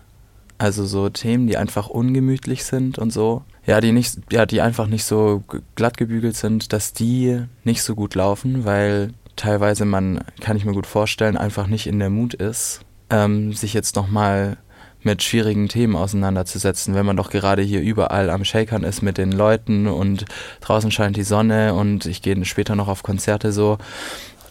also 0.58 0.86
so 0.86 1.10
Themen, 1.10 1.48
die 1.48 1.58
einfach 1.58 1.88
ungemütlich 1.88 2.65
sind 2.65 3.00
und 3.00 3.12
so, 3.12 3.43
ja, 3.69 3.82
die 3.82 3.91
nicht, 3.91 4.17
ja, 4.32 4.47
die 4.47 4.62
einfach 4.62 4.88
nicht 4.88 5.03
so 5.03 5.43
glatt 5.75 5.95
gebügelt 5.95 6.36
sind, 6.36 6.73
dass 6.73 6.91
die 6.91 7.43
nicht 7.63 7.84
so 7.84 7.93
gut 7.93 8.15
laufen, 8.15 8.65
weil 8.65 9.13
teilweise 9.36 9.86
man, 9.86 10.21
kann 10.41 10.58
ich 10.58 10.65
mir 10.65 10.73
gut 10.73 10.88
vorstellen, 10.88 11.38
einfach 11.38 11.67
nicht 11.67 11.86
in 11.86 11.99
der 11.99 12.10
Mut 12.10 12.34
ist, 12.34 12.82
ähm, 13.12 13.53
sich 13.53 13.75
jetzt 13.75 13.95
nochmal 13.95 14.58
mit 15.03 15.21
schwierigen 15.21 15.67
Themen 15.69 15.95
auseinanderzusetzen, 15.95 16.95
wenn 16.95 17.05
man 17.05 17.15
doch 17.15 17.29
gerade 17.29 17.62
hier 17.62 17.82
überall 17.82 18.32
am 18.32 18.43
Shakern 18.43 18.84
ist 18.84 19.03
mit 19.03 19.19
den 19.19 19.32
Leuten 19.32 19.86
und 19.86 20.25
draußen 20.62 20.89
scheint 20.89 21.15
die 21.15 21.21
Sonne 21.21 21.75
und 21.75 22.08
ich 22.08 22.23
gehe 22.23 22.43
später 22.45 22.75
noch 22.75 22.88
auf 22.88 23.03
Konzerte 23.03 23.51
so. 23.51 23.77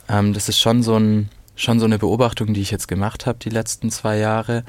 Ähm, 0.09 0.33
das 0.33 0.49
ist 0.49 0.61
schon 0.61 0.85
so 0.85 0.97
ein, 0.97 1.29
schon 1.57 1.81
so 1.81 1.87
eine 1.87 1.99
Beobachtung, 1.99 2.55
die 2.55 2.61
ich 2.61 2.71
jetzt 2.71 2.87
gemacht 2.87 3.27
habe 3.27 3.41
die 3.41 3.51
letzten 3.51 3.91
zwei 3.91 4.17
Jahre, 4.17 4.63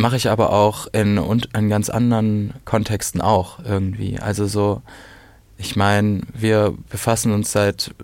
Mache 0.00 0.16
ich 0.16 0.30
aber 0.30 0.54
auch 0.54 0.86
in, 0.92 1.18
in 1.18 1.68
ganz 1.68 1.90
anderen 1.90 2.54
Kontexten 2.64 3.20
auch 3.20 3.58
irgendwie. 3.62 4.18
Also 4.18 4.46
so, 4.46 4.80
ich 5.58 5.76
meine, 5.76 6.22
wir 6.32 6.72
befassen 6.88 7.32
uns 7.32 7.52
seit 7.52 7.94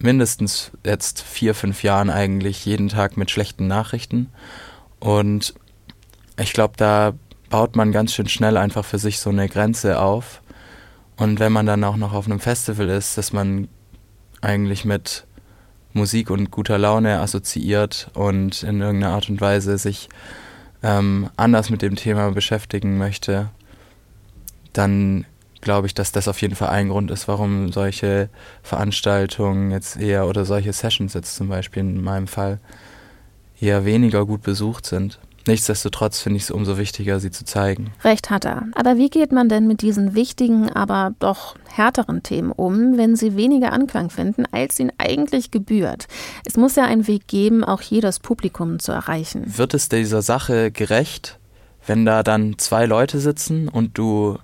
mindestens 0.00 0.72
jetzt 0.84 1.22
vier, 1.22 1.54
fünf 1.54 1.84
Jahren 1.84 2.10
eigentlich 2.10 2.66
jeden 2.66 2.88
Tag 2.88 3.16
mit 3.16 3.30
schlechten 3.30 3.68
Nachrichten. 3.68 4.32
Und 4.98 5.54
ich 6.40 6.52
glaube, 6.54 6.74
da 6.76 7.12
baut 7.50 7.76
man 7.76 7.92
ganz 7.92 8.12
schön 8.12 8.28
schnell 8.28 8.56
einfach 8.56 8.84
für 8.84 8.98
sich 8.98 9.20
so 9.20 9.30
eine 9.30 9.48
Grenze 9.48 10.00
auf. 10.00 10.42
Und 11.16 11.38
wenn 11.38 11.52
man 11.52 11.66
dann 11.66 11.84
auch 11.84 11.96
noch 11.96 12.14
auf 12.14 12.26
einem 12.26 12.40
Festival 12.40 12.88
ist, 12.88 13.16
dass 13.16 13.32
man 13.32 13.68
eigentlich 14.40 14.84
mit 14.84 15.24
Musik 15.92 16.30
und 16.30 16.50
guter 16.50 16.78
Laune 16.78 17.20
assoziiert 17.20 18.10
und 18.14 18.64
in 18.64 18.80
irgendeiner 18.80 19.14
Art 19.14 19.30
und 19.30 19.40
Weise 19.40 19.78
sich 19.78 20.08
ähm, 20.82 21.30
anders 21.36 21.70
mit 21.70 21.82
dem 21.82 21.96
Thema 21.96 22.30
beschäftigen 22.30 22.98
möchte, 22.98 23.50
dann 24.72 25.26
glaube 25.60 25.86
ich, 25.86 25.94
dass 25.94 26.12
das 26.12 26.28
auf 26.28 26.42
jeden 26.42 26.56
Fall 26.56 26.70
ein 26.70 26.88
Grund 26.88 27.10
ist, 27.10 27.28
warum 27.28 27.72
solche 27.72 28.28
Veranstaltungen 28.62 29.70
jetzt 29.70 29.96
eher 29.96 30.26
oder 30.26 30.44
solche 30.44 30.72
Sessions 30.72 31.14
jetzt 31.14 31.36
zum 31.36 31.48
Beispiel 31.48 31.80
in 31.80 32.02
meinem 32.02 32.26
Fall 32.26 32.58
eher 33.60 33.84
weniger 33.84 34.26
gut 34.26 34.42
besucht 34.42 34.84
sind. 34.86 35.20
Nichtsdestotrotz 35.46 36.20
finde 36.20 36.36
ich 36.36 36.44
es 36.44 36.50
umso 36.50 36.78
wichtiger, 36.78 37.18
sie 37.18 37.30
zu 37.30 37.44
zeigen. 37.44 37.92
Recht 38.04 38.30
hat 38.30 38.44
er. 38.44 38.66
Aber 38.74 38.96
wie 38.96 39.10
geht 39.10 39.32
man 39.32 39.48
denn 39.48 39.66
mit 39.66 39.82
diesen 39.82 40.14
wichtigen, 40.14 40.70
aber 40.70 41.14
doch 41.18 41.56
härteren 41.68 42.22
Themen 42.22 42.52
um, 42.52 42.96
wenn 42.96 43.16
sie 43.16 43.36
weniger 43.36 43.72
Anklang 43.72 44.10
finden, 44.10 44.44
als 44.52 44.78
ihnen 44.78 44.92
eigentlich 44.98 45.50
gebührt? 45.50 46.06
Es 46.44 46.56
muss 46.56 46.76
ja 46.76 46.84
einen 46.84 47.08
Weg 47.08 47.26
geben, 47.26 47.64
auch 47.64 47.80
hier 47.80 48.02
das 48.02 48.20
Publikum 48.20 48.78
zu 48.78 48.92
erreichen. 48.92 49.56
Wird 49.56 49.74
es 49.74 49.88
dieser 49.88 50.22
Sache 50.22 50.70
gerecht, 50.70 51.38
wenn 51.86 52.04
da 52.04 52.22
dann 52.22 52.58
zwei 52.58 52.86
Leute 52.86 53.18
sitzen 53.18 53.68
und 53.68 53.98
du 53.98 54.38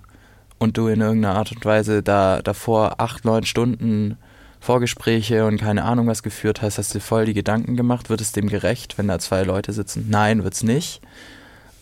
und 0.57 0.77
du 0.77 0.87
in 0.87 0.99
irgendeiner 0.99 1.35
Art 1.35 1.53
und 1.53 1.63
Weise 1.63 2.03
da 2.03 2.41
davor 2.41 2.95
acht, 2.99 3.23
neun 3.23 3.45
Stunden 3.45 4.17
Vorgespräche 4.59 5.45
und 5.45 5.57
keine 5.57 5.83
Ahnung 5.83 6.07
was 6.07 6.23
geführt 6.23 6.61
hast, 6.61 6.77
hast 6.77 6.93
du 6.93 6.99
voll 6.99 7.25
die 7.25 7.33
Gedanken 7.33 7.77
gemacht. 7.77 8.09
Wird 8.09 8.21
es 8.21 8.31
dem 8.31 8.49
gerecht, 8.49 8.97
wenn 8.97 9.07
da 9.07 9.19
zwei 9.19 9.43
Leute 9.43 9.71
sitzen? 9.71 10.07
Nein, 10.09 10.43
wird's 10.43 10.63
nicht. 10.63 11.01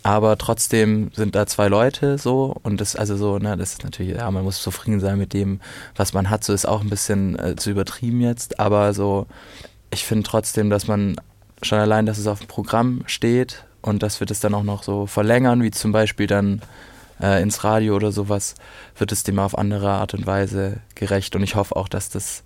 Aber 0.03 0.37
trotzdem 0.37 1.11
sind 1.13 1.35
da 1.35 1.47
zwei 1.47 1.67
Leute 1.67 2.17
so 2.17 2.55
und 2.63 2.79
das 2.79 2.95
also 2.95 3.17
so, 3.17 3.39
ne, 3.39 3.57
das 3.57 3.73
ist 3.73 3.83
natürlich, 3.83 4.15
ja, 4.15 4.31
man 4.31 4.43
muss 4.43 4.61
zufrieden 4.61 4.99
sein 4.99 5.17
mit 5.17 5.33
dem, 5.33 5.59
was 5.95 6.13
man 6.13 6.29
hat. 6.29 6.43
So 6.43 6.53
ist 6.53 6.65
auch 6.65 6.81
ein 6.81 6.89
bisschen 6.89 7.37
äh, 7.37 7.55
zu 7.55 7.71
übertrieben 7.71 8.21
jetzt, 8.21 8.59
aber 8.59 8.93
so, 8.93 9.25
ich 9.91 10.05
finde 10.05 10.23
trotzdem, 10.23 10.69
dass 10.69 10.87
man 10.87 11.17
schon 11.61 11.79
allein, 11.79 12.05
dass 12.05 12.19
es 12.19 12.27
auf 12.27 12.39
dem 12.39 12.47
Programm 12.47 13.03
steht 13.07 13.65
und 13.81 14.03
dass 14.03 14.19
wir 14.21 14.27
das 14.27 14.39
dann 14.39 14.53
auch 14.53 14.63
noch 14.63 14.83
so 14.83 15.07
verlängern, 15.07 15.61
wie 15.63 15.71
zum 15.71 15.91
Beispiel 15.91 16.27
dann 16.27 16.61
äh, 17.21 17.41
ins 17.41 17.63
Radio 17.63 17.95
oder 17.95 18.11
sowas, 18.11 18.55
wird 18.97 19.11
es 19.11 19.23
dem 19.23 19.39
auf 19.39 19.57
andere 19.57 19.89
Art 19.89 20.13
und 20.13 20.25
Weise 20.25 20.79
gerecht. 20.95 21.35
Und 21.35 21.43
ich 21.43 21.55
hoffe 21.55 21.75
auch, 21.75 21.89
dass 21.89 22.09
das 22.09 22.43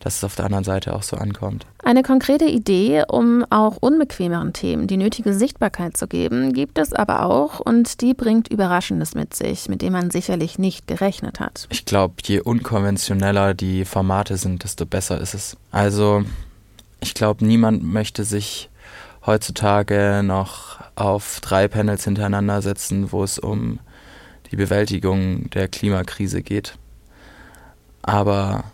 dass 0.00 0.18
es 0.18 0.24
auf 0.24 0.36
der 0.36 0.44
anderen 0.44 0.64
Seite 0.64 0.94
auch 0.94 1.02
so 1.02 1.16
ankommt. 1.16 1.66
Eine 1.82 2.02
konkrete 2.02 2.44
Idee, 2.44 3.04
um 3.08 3.44
auch 3.50 3.76
unbequemeren 3.80 4.52
Themen 4.52 4.86
die 4.86 4.96
nötige 4.96 5.32
Sichtbarkeit 5.32 5.96
zu 5.96 6.06
geben, 6.06 6.52
gibt 6.52 6.78
es 6.78 6.92
aber 6.92 7.24
auch 7.24 7.60
und 7.60 8.00
die 8.00 8.14
bringt 8.14 8.48
Überraschendes 8.48 9.14
mit 9.14 9.34
sich, 9.34 9.68
mit 9.68 9.82
dem 9.82 9.92
man 9.92 10.10
sicherlich 10.10 10.58
nicht 10.58 10.86
gerechnet 10.86 11.40
hat. 11.40 11.66
Ich 11.70 11.84
glaube, 11.84 12.14
je 12.24 12.40
unkonventioneller 12.40 13.54
die 13.54 13.84
Formate 13.84 14.36
sind, 14.36 14.64
desto 14.64 14.86
besser 14.86 15.20
ist 15.20 15.34
es. 15.34 15.56
Also, 15.70 16.24
ich 17.00 17.14
glaube, 17.14 17.44
niemand 17.44 17.82
möchte 17.82 18.24
sich 18.24 18.68
heutzutage 19.24 20.22
noch 20.24 20.78
auf 20.94 21.40
drei 21.40 21.68
Panels 21.68 22.04
hintereinander 22.04 22.62
setzen, 22.62 23.12
wo 23.12 23.24
es 23.24 23.38
um 23.38 23.80
die 24.50 24.56
Bewältigung 24.56 25.50
der 25.50 25.68
Klimakrise 25.68 26.42
geht. 26.42 26.78
Aber 28.02 28.64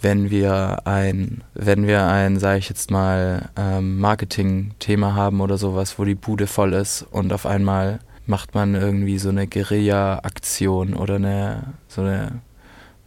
wenn 0.00 0.30
wir 0.30 0.86
ein, 0.86 1.42
wenn 1.54 1.86
wir 1.86 2.06
ein, 2.06 2.38
sage 2.38 2.58
ich 2.58 2.68
jetzt 2.68 2.90
mal, 2.90 3.50
ähm, 3.56 3.98
Marketing-Thema 3.98 5.14
haben 5.14 5.40
oder 5.40 5.58
sowas, 5.58 5.98
wo 5.98 6.04
die 6.04 6.14
Bude 6.14 6.46
voll 6.46 6.72
ist 6.72 7.02
und 7.02 7.32
auf 7.32 7.46
einmal 7.46 8.00
macht 8.26 8.54
man 8.54 8.74
irgendwie 8.74 9.18
so 9.18 9.30
eine 9.30 9.46
Guerilla-Aktion 9.46 10.94
oder 10.94 11.16
eine 11.16 11.74
so 11.88 12.02
eine 12.02 12.42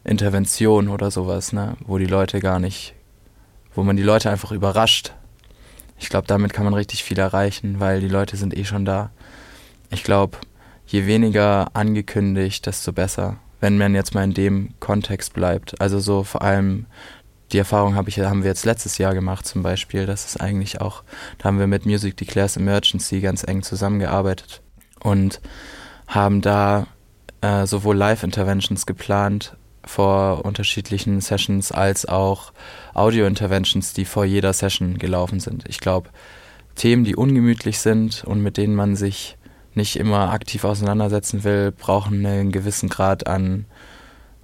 Intervention 0.03 0.89
oder 0.89 1.11
sowas, 1.11 1.53
ne, 1.53 1.77
wo 1.85 1.97
die 1.97 2.05
Leute 2.05 2.39
gar 2.39 2.59
nicht, 2.59 2.95
wo 3.75 3.83
man 3.83 3.95
die 3.95 4.03
Leute 4.03 4.29
einfach 4.29 4.51
überrascht. 4.51 5.13
Ich 5.99 6.09
glaube, 6.09 6.27
damit 6.27 6.53
kann 6.53 6.65
man 6.65 6.73
richtig 6.73 7.03
viel 7.03 7.19
erreichen, 7.19 7.79
weil 7.79 8.01
die 8.01 8.07
Leute 8.07 8.35
sind 8.35 8.57
eh 8.57 8.65
schon 8.65 8.85
da. 8.85 9.11
Ich 9.91 10.03
glaube, 10.03 10.37
je 10.87 11.05
weniger 11.05 11.75
angekündigt, 11.75 12.65
desto 12.65 12.91
besser 12.91 13.37
wenn 13.61 13.77
man 13.77 13.95
jetzt 13.95 14.13
mal 14.13 14.23
in 14.23 14.33
dem 14.33 14.73
Kontext 14.79 15.33
bleibt. 15.33 15.79
Also 15.79 15.99
so 15.99 16.23
vor 16.23 16.41
allem 16.41 16.87
die 17.51 17.57
Erfahrung 17.57 17.95
habe 17.95 18.09
ich, 18.09 18.19
haben 18.19 18.43
wir 18.43 18.49
jetzt 18.49 18.65
letztes 18.65 18.97
Jahr 18.97 19.13
gemacht 19.13 19.45
zum 19.45 19.61
Beispiel. 19.61 20.05
Das 20.05 20.25
ist 20.25 20.39
eigentlich 20.39 20.81
auch, 20.81 21.03
da 21.37 21.45
haben 21.45 21.59
wir 21.59 21.67
mit 21.67 21.85
Music 21.85 22.17
Declares 22.17 22.57
Emergency 22.57 23.21
ganz 23.21 23.43
eng 23.43 23.61
zusammengearbeitet 23.63 24.61
und 25.01 25.41
haben 26.07 26.41
da 26.41 26.87
äh, 27.41 27.65
sowohl 27.65 27.97
Live-Interventions 27.97 28.85
geplant 28.85 29.57
vor 29.83 30.45
unterschiedlichen 30.45 31.21
Sessions 31.21 31.71
als 31.71 32.05
auch 32.05 32.53
Audio-Interventions, 32.93 33.93
die 33.93 34.05
vor 34.05 34.25
jeder 34.25 34.53
Session 34.53 34.97
gelaufen 34.97 35.39
sind. 35.39 35.65
Ich 35.67 35.79
glaube, 35.79 36.09
Themen, 36.75 37.03
die 37.03 37.15
ungemütlich 37.15 37.79
sind 37.79 38.23
und 38.23 38.41
mit 38.41 38.57
denen 38.57 38.75
man 38.75 38.95
sich 38.95 39.37
nicht 39.73 39.97
immer 39.97 40.31
aktiv 40.31 40.63
auseinandersetzen 40.63 41.43
will, 41.43 41.71
brauchen 41.71 42.25
einen 42.25 42.51
gewissen 42.51 42.89
Grad 42.89 43.27
an 43.27 43.65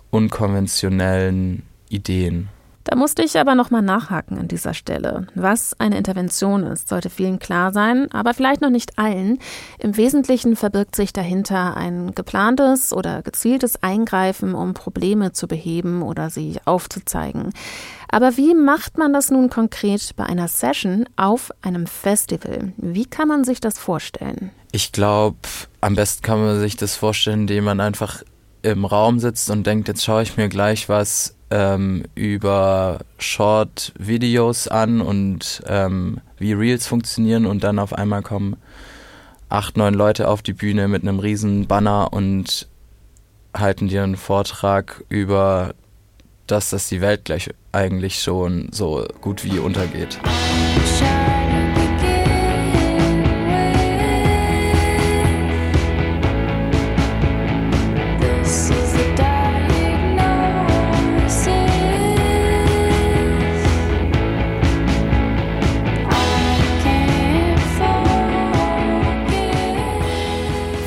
unkonventionellen 0.09 1.63
Ideen. 1.89 2.49
Da 2.87 2.95
musste 2.95 3.21
ich 3.21 3.37
aber 3.37 3.53
nochmal 3.53 3.81
nachhaken 3.81 4.37
an 4.37 4.47
dieser 4.47 4.73
Stelle. 4.73 5.27
Was 5.35 5.77
eine 5.77 5.97
Intervention 5.97 6.63
ist, 6.63 6.87
sollte 6.87 7.09
vielen 7.09 7.37
klar 7.37 7.73
sein, 7.73 8.09
aber 8.13 8.33
vielleicht 8.33 8.61
noch 8.61 8.69
nicht 8.69 8.97
allen. 8.97 9.39
Im 9.77 9.97
Wesentlichen 9.97 10.55
verbirgt 10.55 10.95
sich 10.95 11.11
dahinter 11.11 11.75
ein 11.75 12.15
geplantes 12.15 12.93
oder 12.93 13.23
gezieltes 13.23 13.83
Eingreifen, 13.83 14.55
um 14.55 14.73
Probleme 14.73 15.33
zu 15.33 15.49
beheben 15.49 16.01
oder 16.01 16.29
sie 16.29 16.59
aufzuzeigen. 16.63 17.51
Aber 18.09 18.37
wie 18.37 18.53
macht 18.53 18.97
man 18.97 19.13
das 19.13 19.29
nun 19.31 19.49
konkret 19.49 20.15
bei 20.15 20.25
einer 20.25 20.47
Session 20.47 21.05
auf 21.17 21.51
einem 21.61 21.87
Festival? 21.87 22.73
Wie 22.77 23.05
kann 23.05 23.27
man 23.27 23.43
sich 23.43 23.59
das 23.59 23.77
vorstellen? 23.77 24.51
Ich 24.71 24.91
glaube, 24.91 25.37
am 25.81 25.95
besten 25.95 26.21
kann 26.21 26.39
man 26.39 26.59
sich 26.59 26.77
das 26.77 26.95
vorstellen, 26.95 27.41
indem 27.41 27.65
man 27.65 27.79
einfach 27.79 28.23
im 28.61 28.85
Raum 28.85 29.19
sitzt 29.19 29.49
und 29.49 29.67
denkt, 29.67 29.87
jetzt 29.87 30.03
schaue 30.03 30.23
ich 30.23 30.37
mir 30.37 30.49
gleich 30.49 30.89
was 30.89 31.35
ähm, 31.49 32.03
über 32.15 32.99
Short-Videos 33.17 34.67
an 34.67 35.01
und 35.01 35.61
ähm, 35.67 36.19
wie 36.37 36.53
Reels 36.53 36.87
funktionieren 36.87 37.45
und 37.45 37.63
dann 37.63 37.79
auf 37.79 37.93
einmal 37.93 38.21
kommen 38.21 38.57
acht, 39.49 39.77
neun 39.77 39.93
Leute 39.93 40.27
auf 40.27 40.41
die 40.41 40.53
Bühne 40.53 40.87
mit 40.87 41.03
einem 41.03 41.19
riesen 41.19 41.67
Banner 41.67 42.11
und 42.11 42.67
halten 43.55 43.87
dir 43.87 44.03
einen 44.03 44.17
Vortrag 44.17 45.03
über 45.09 45.73
das, 46.47 46.69
dass 46.69 46.89
die 46.89 47.01
Welt 47.01 47.25
gleich 47.25 47.49
eigentlich 47.71 48.21
schon 48.21 48.69
so 48.71 49.05
gut 49.21 49.43
wie 49.43 49.59
untergeht. 49.59 50.19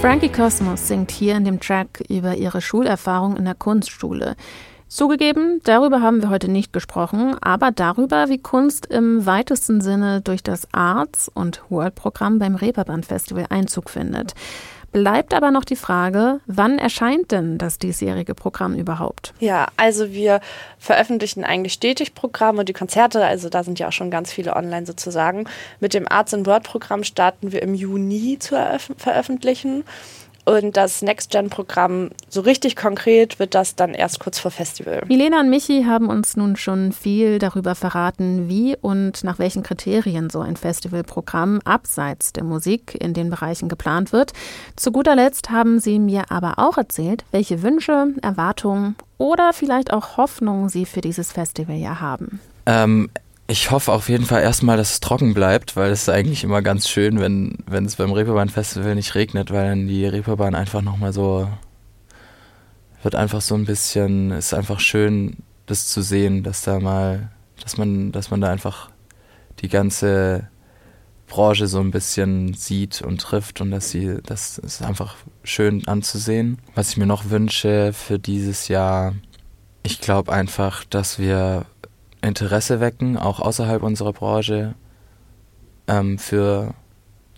Frankie 0.01 0.31
Cosmos 0.31 0.88
singt 0.88 1.11
hier 1.11 1.37
in 1.37 1.44
dem 1.44 1.61
Track 1.61 2.03
über 2.09 2.35
ihre 2.35 2.62
Schulerfahrung 2.62 3.37
in 3.37 3.44
der 3.44 3.55
Kunstschule. 3.55 4.35
Zugegeben, 4.90 5.61
darüber 5.62 6.03
haben 6.03 6.20
wir 6.20 6.31
heute 6.31 6.50
nicht 6.50 6.72
gesprochen, 6.72 7.37
aber 7.40 7.70
darüber, 7.70 8.29
wie 8.29 8.38
Kunst 8.38 8.87
im 8.87 9.24
weitesten 9.24 9.81
Sinne 9.81 10.20
durch 10.20 10.42
das 10.42 10.66
Arts- 10.72 11.31
und 11.33 11.62
World-Programm 11.68 12.40
beim 12.40 12.57
Reeperbahn 12.57 13.05
Festival 13.05 13.46
Einzug 13.50 13.88
findet. 13.88 14.35
Bleibt 14.90 15.33
aber 15.33 15.53
noch 15.53 15.64
die 15.64 15.76
Frage, 15.76 16.40
wann 16.46 16.81
erscheint 16.81 17.31
denn 17.31 17.57
das 17.57 17.79
diesjährige 17.79 18.35
Programm 18.35 18.74
überhaupt? 18.74 19.33
Ja, 19.38 19.68
also 19.76 20.11
wir 20.11 20.40
veröffentlichen 20.81 21.44
eigentlich 21.44 21.74
stetig 21.74 22.12
Programme 22.12 22.59
und 22.59 22.68
die 22.68 22.72
Konzerte, 22.72 23.24
also 23.24 23.48
da 23.48 23.62
sind 23.62 23.79
ja 23.79 23.87
auch 23.87 23.92
schon 23.92 24.11
ganz 24.11 24.33
viele 24.33 24.57
online 24.57 24.87
sozusagen. 24.87 25.44
Mit 25.79 25.94
dem 25.94 26.11
Arts 26.11 26.35
and 26.35 26.48
Word 26.48 26.64
Programm 26.64 27.05
starten 27.05 27.53
wir 27.53 27.62
im 27.62 27.74
Juni 27.74 28.38
zu 28.40 28.57
veröffentlichen. 28.96 29.85
Und 30.51 30.77
das 30.77 31.01
Next-Gen-Programm, 31.01 32.11
so 32.29 32.41
richtig 32.41 32.75
konkret, 32.75 33.39
wird 33.39 33.55
das 33.55 33.77
dann 33.77 33.95
erst 33.95 34.19
kurz 34.19 34.41
vor 34.41 34.51
Festival. 34.51 35.05
Milena 35.07 35.39
und 35.39 35.49
Michi 35.49 35.85
haben 35.85 36.09
uns 36.09 36.37
nun 36.37 36.57
schon 36.57 36.91
viel 36.91 37.39
darüber 37.39 37.77
verraten, 37.77 38.49
wie 38.49 38.77
und 38.77 39.23
nach 39.23 39.39
welchen 39.39 39.63
Kriterien 39.63 40.29
so 40.29 40.41
ein 40.41 40.57
Festivalprogramm 40.57 41.61
abseits 41.65 42.33
der 42.33 42.43
Musik 42.43 42.97
in 43.01 43.15
den 43.15 43.31
Bereichen 43.31 43.69
geplant 43.69 44.13
wird. 44.13 44.33
Zu 44.75 44.91
guter 44.91 45.15
Letzt 45.15 45.51
haben 45.51 45.79
sie 45.79 46.01
mir 46.01 46.33
aber 46.33 46.55
auch 46.57 46.77
erzählt, 46.77 47.25
welche 47.31 47.63
Wünsche, 47.63 48.09
Erwartungen 48.21 48.97
oder 49.19 49.53
vielleicht 49.53 49.93
auch 49.93 50.17
Hoffnungen 50.17 50.69
sie 50.69 50.85
für 50.85 51.01
dieses 51.01 51.31
Festival 51.31 51.77
ja 51.77 52.01
haben. 52.01 52.41
Ähm, 52.67 53.09
ich 53.51 53.73
hoffe 53.73 53.93
auf 53.93 54.09
jeden 54.09 54.27
Fall 54.27 54.43
erstmal, 54.43 54.77
dass 54.77 54.93
es 54.93 55.01
trocken 55.01 55.35
bleibt, 55.35 55.75
weil 55.75 55.91
es 55.91 56.03
ist 56.03 56.09
eigentlich 56.09 56.45
immer 56.45 56.63
ganz 56.63 56.89
schön, 56.89 57.19
wenn, 57.19 57.59
wenn 57.67 57.85
es 57.85 57.97
beim 57.97 58.13
Reeperbahn-Festival 58.13 58.95
nicht 58.95 59.17
regnet, 59.17 59.51
weil 59.51 59.69
dann 59.69 59.89
die 59.89 60.07
Reeperbahn 60.07 60.55
einfach 60.55 60.83
nochmal 60.83 61.13
so 61.13 61.49
wird 63.03 63.15
einfach 63.15 63.41
so 63.41 63.55
ein 63.55 63.65
bisschen, 63.65 64.31
ist 64.31 64.55
einfach 64.55 64.79
schön, 64.79 65.39
das 65.67 65.89
zu 65.89 66.03
sehen, 66.03 66.43
dass 66.43 66.63
da 66.63 66.79
mal, 66.79 67.31
dass 67.63 67.77
man, 67.77 68.13
dass 68.13 68.31
man 68.31 68.41
da 68.41 68.51
einfach 68.51 68.91
die 69.61 69.69
ganze 69.69 70.49
Branche 71.27 71.67
so 71.67 71.81
ein 71.81 71.91
bisschen 71.91 72.55
sieht 72.55 73.03
und 73.03 73.21
trifft 73.21 73.61
und 73.61 73.71
dass 73.71 73.91
sie, 73.91 74.19
das 74.25 74.59
ist 74.59 74.83
einfach 74.83 75.17
schön 75.43 75.89
anzusehen. 75.89 76.59
Was 76.75 76.91
ich 76.91 76.97
mir 76.99 77.07
noch 77.07 77.31
wünsche 77.31 77.93
für 77.93 78.19
dieses 78.19 78.69
Jahr, 78.69 79.15
ich 79.83 80.01
glaube 80.01 80.33
einfach, 80.33 80.85
dass 80.85 81.19
wir 81.19 81.67
Interesse 82.23 82.81
wecken, 82.81 83.17
auch 83.17 83.41
außerhalb 83.41 83.83
unserer 83.83 84.13
Branche, 84.13 84.75
ähm, 85.87 86.19
für 86.19 86.75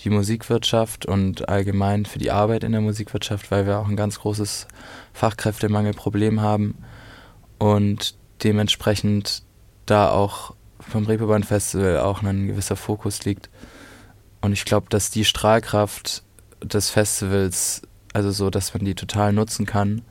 die 0.00 0.10
Musikwirtschaft 0.10 1.06
und 1.06 1.48
allgemein 1.48 2.06
für 2.06 2.18
die 2.18 2.30
Arbeit 2.30 2.64
in 2.64 2.72
der 2.72 2.80
Musikwirtschaft, 2.80 3.50
weil 3.50 3.66
wir 3.66 3.78
auch 3.78 3.88
ein 3.88 3.96
ganz 3.96 4.18
großes 4.18 4.66
Fachkräftemangelproblem 5.12 6.40
haben 6.40 6.76
und 7.58 8.16
dementsprechend 8.42 9.44
da 9.86 10.10
auch 10.10 10.54
vom 10.80 11.06
Reeperbahn 11.06 11.44
Festival 11.44 12.00
auch 12.00 12.22
ein 12.22 12.48
gewisser 12.48 12.74
Fokus 12.74 13.24
liegt. 13.24 13.48
Und 14.40 14.52
ich 14.52 14.64
glaube, 14.64 14.86
dass 14.90 15.10
die 15.10 15.24
Strahlkraft 15.24 16.24
des 16.60 16.90
Festivals, 16.90 17.82
also 18.12 18.32
so, 18.32 18.50
dass 18.50 18.74
man 18.74 18.84
die 18.84 18.96
total 18.96 19.32
nutzen 19.32 19.66
kann 19.66 20.02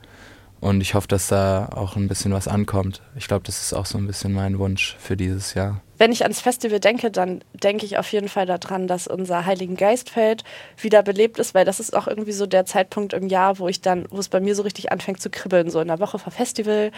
und 0.62 0.80
ich 0.80 0.94
hoffe, 0.94 1.08
dass 1.08 1.26
da 1.26 1.70
auch 1.74 1.96
ein 1.96 2.06
bisschen 2.06 2.32
was 2.32 2.46
ankommt. 2.46 3.02
Ich 3.16 3.26
glaube, 3.26 3.42
das 3.44 3.60
ist 3.60 3.72
auch 3.72 3.84
so 3.84 3.98
ein 3.98 4.06
bisschen 4.06 4.32
mein 4.32 4.60
Wunsch 4.60 4.96
für 5.00 5.16
dieses 5.16 5.54
Jahr 5.54 5.82
wenn 6.02 6.10
ich 6.10 6.24
ans 6.24 6.40
Festival 6.40 6.80
denke, 6.80 7.12
dann 7.12 7.44
denke 7.52 7.86
ich 7.86 7.96
auf 7.96 8.10
jeden 8.10 8.28
Fall 8.28 8.44
daran, 8.44 8.88
dass 8.88 9.06
unser 9.06 9.46
Heiligen 9.46 9.76
Geistfeld 9.76 10.42
wieder 10.76 11.00
belebt 11.04 11.38
ist, 11.38 11.54
weil 11.54 11.64
das 11.64 11.78
ist 11.78 11.94
auch 11.94 12.08
irgendwie 12.08 12.32
so 12.32 12.44
der 12.44 12.66
Zeitpunkt 12.66 13.12
im 13.12 13.28
Jahr, 13.28 13.60
wo 13.60 13.68
ich 13.68 13.82
dann, 13.82 14.06
wo 14.10 14.18
es 14.18 14.28
bei 14.28 14.40
mir 14.40 14.56
so 14.56 14.64
richtig 14.64 14.90
anfängt 14.90 15.22
zu 15.22 15.30
kribbeln. 15.30 15.70
So 15.70 15.78
in 15.78 15.86
der 15.86 16.00
Woche 16.00 16.18
vor 16.18 16.32
Festival 16.32 16.90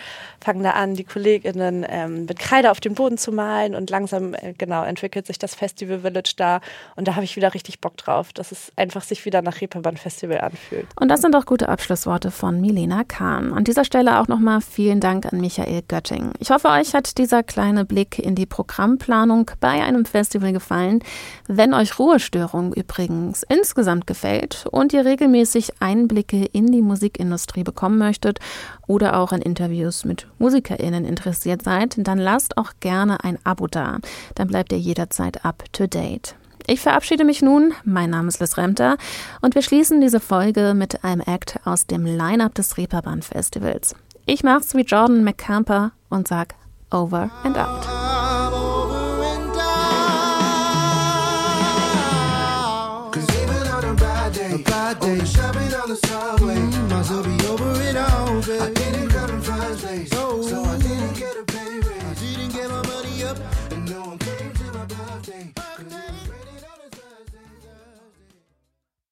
fangen 0.43 0.63
da 0.63 0.71
an, 0.71 0.95
die 0.95 1.05
KollegInnen 1.05 1.85
ähm, 1.87 2.25
mit 2.25 2.39
Kreide 2.39 2.71
auf 2.71 2.81
den 2.81 2.95
Boden 2.95 3.19
zu 3.19 3.31
malen 3.31 3.75
und 3.75 3.91
langsam, 3.91 4.33
äh, 4.33 4.55
genau, 4.57 4.83
entwickelt 4.85 5.27
sich 5.27 5.39
das 5.39 5.55
Festival 5.55 5.99
Village 5.99 6.33
da 6.39 6.63
und 6.97 7.07
da 7.07 7.15
habe 7.15 7.27
ich 7.27 7.37
wieder 7.37 7.53
richtig 7.53 7.81
Bock 7.81 7.99
drauf, 7.99 8.33
dass 8.33 8.53
es 8.53 8.73
einfach 8.77 9.03
sich 9.03 9.27
wieder 9.27 9.43
nach 9.43 9.61
Reeperbahn 9.61 9.99
Festival 9.99 10.41
anfühlt. 10.41 10.87
Und 10.99 11.09
das 11.09 11.21
sind 11.21 11.37
auch 11.37 11.45
gute 11.45 11.69
Abschlussworte 11.69 12.31
von 12.31 12.59
Milena 12.59 13.05
Kahn. 13.05 13.53
An 13.53 13.65
dieser 13.65 13.85
Stelle 13.85 14.19
auch 14.19 14.29
nochmal 14.29 14.63
vielen 14.63 15.01
Dank 15.01 15.31
an 15.31 15.43
Michael 15.43 15.83
Götting. 15.83 16.33
Ich 16.39 16.51
hoffe, 16.51 16.69
euch 16.69 16.95
hat 16.95 17.19
dieser 17.19 17.43
kleine 17.43 17.85
Blick 17.85 18.19
in 18.19 18.35
die 18.35 18.47
Programm 18.47 18.94
Programmplanung 18.99 19.51
bei 19.61 19.83
einem 19.83 20.05
Festival 20.05 20.53
gefallen. 20.53 21.01
Wenn 21.47 21.75
euch 21.75 21.99
Ruhestörung 21.99 22.73
übrigens 22.73 23.45
insgesamt 23.49 24.07
gefällt 24.07 24.67
und 24.71 24.93
ihr 24.93 25.05
regelmäßig 25.05 25.73
Einblicke 25.81 26.45
in 26.45 26.71
die 26.71 26.83
Musikindustrie 26.83 27.65
bekommen 27.65 27.99
möchtet 27.99 28.39
oder 28.87 29.19
auch 29.19 29.33
an 29.33 29.43
Interviews 29.43 30.05
mit 30.05 30.27
MusikerInnen 30.39 31.05
interessiert 31.05 31.63
seid, 31.63 31.97
dann 31.99 32.19
lasst 32.19 32.57
auch 32.57 32.73
gerne 32.81 33.23
ein 33.25 33.39
Abo 33.45 33.67
da. 33.67 33.99
Dann 34.35 34.49
bleibt 34.49 34.73
ihr 34.73 34.79
jederzeit 34.79 35.45
up 35.45 35.65
to 35.73 35.87
date. 35.87 36.37
Ich 36.67 36.81
verabschiede 36.81 37.25
mich 37.25 37.43
nun. 37.43 37.75
Mein 37.85 38.11
Name 38.11 38.29
ist 38.29 38.41
Liz 38.41 38.57
Remter 38.57 38.97
und 39.43 39.55
wir 39.55 39.63
schließen 39.63 40.01
diese 40.01 40.19
Folge 40.19 40.73
mit 40.75 41.05
einem 41.05 41.21
Act 41.21 41.59
aus 41.65 41.87
dem 41.87 42.07
Line-Up 42.07 42.55
des 42.55 42.79
Reeperbahn 42.79 43.21
Festivals. 43.21 43.95
Ich 44.25 44.43
mach's 44.43 44.75
wie 44.75 44.83
Jordan 44.83 45.25
McCamper 45.25 45.93
und 46.09 46.27
sag 46.27 46.55
Over 46.91 47.31
and 47.43 47.59
Out. 47.59 48.24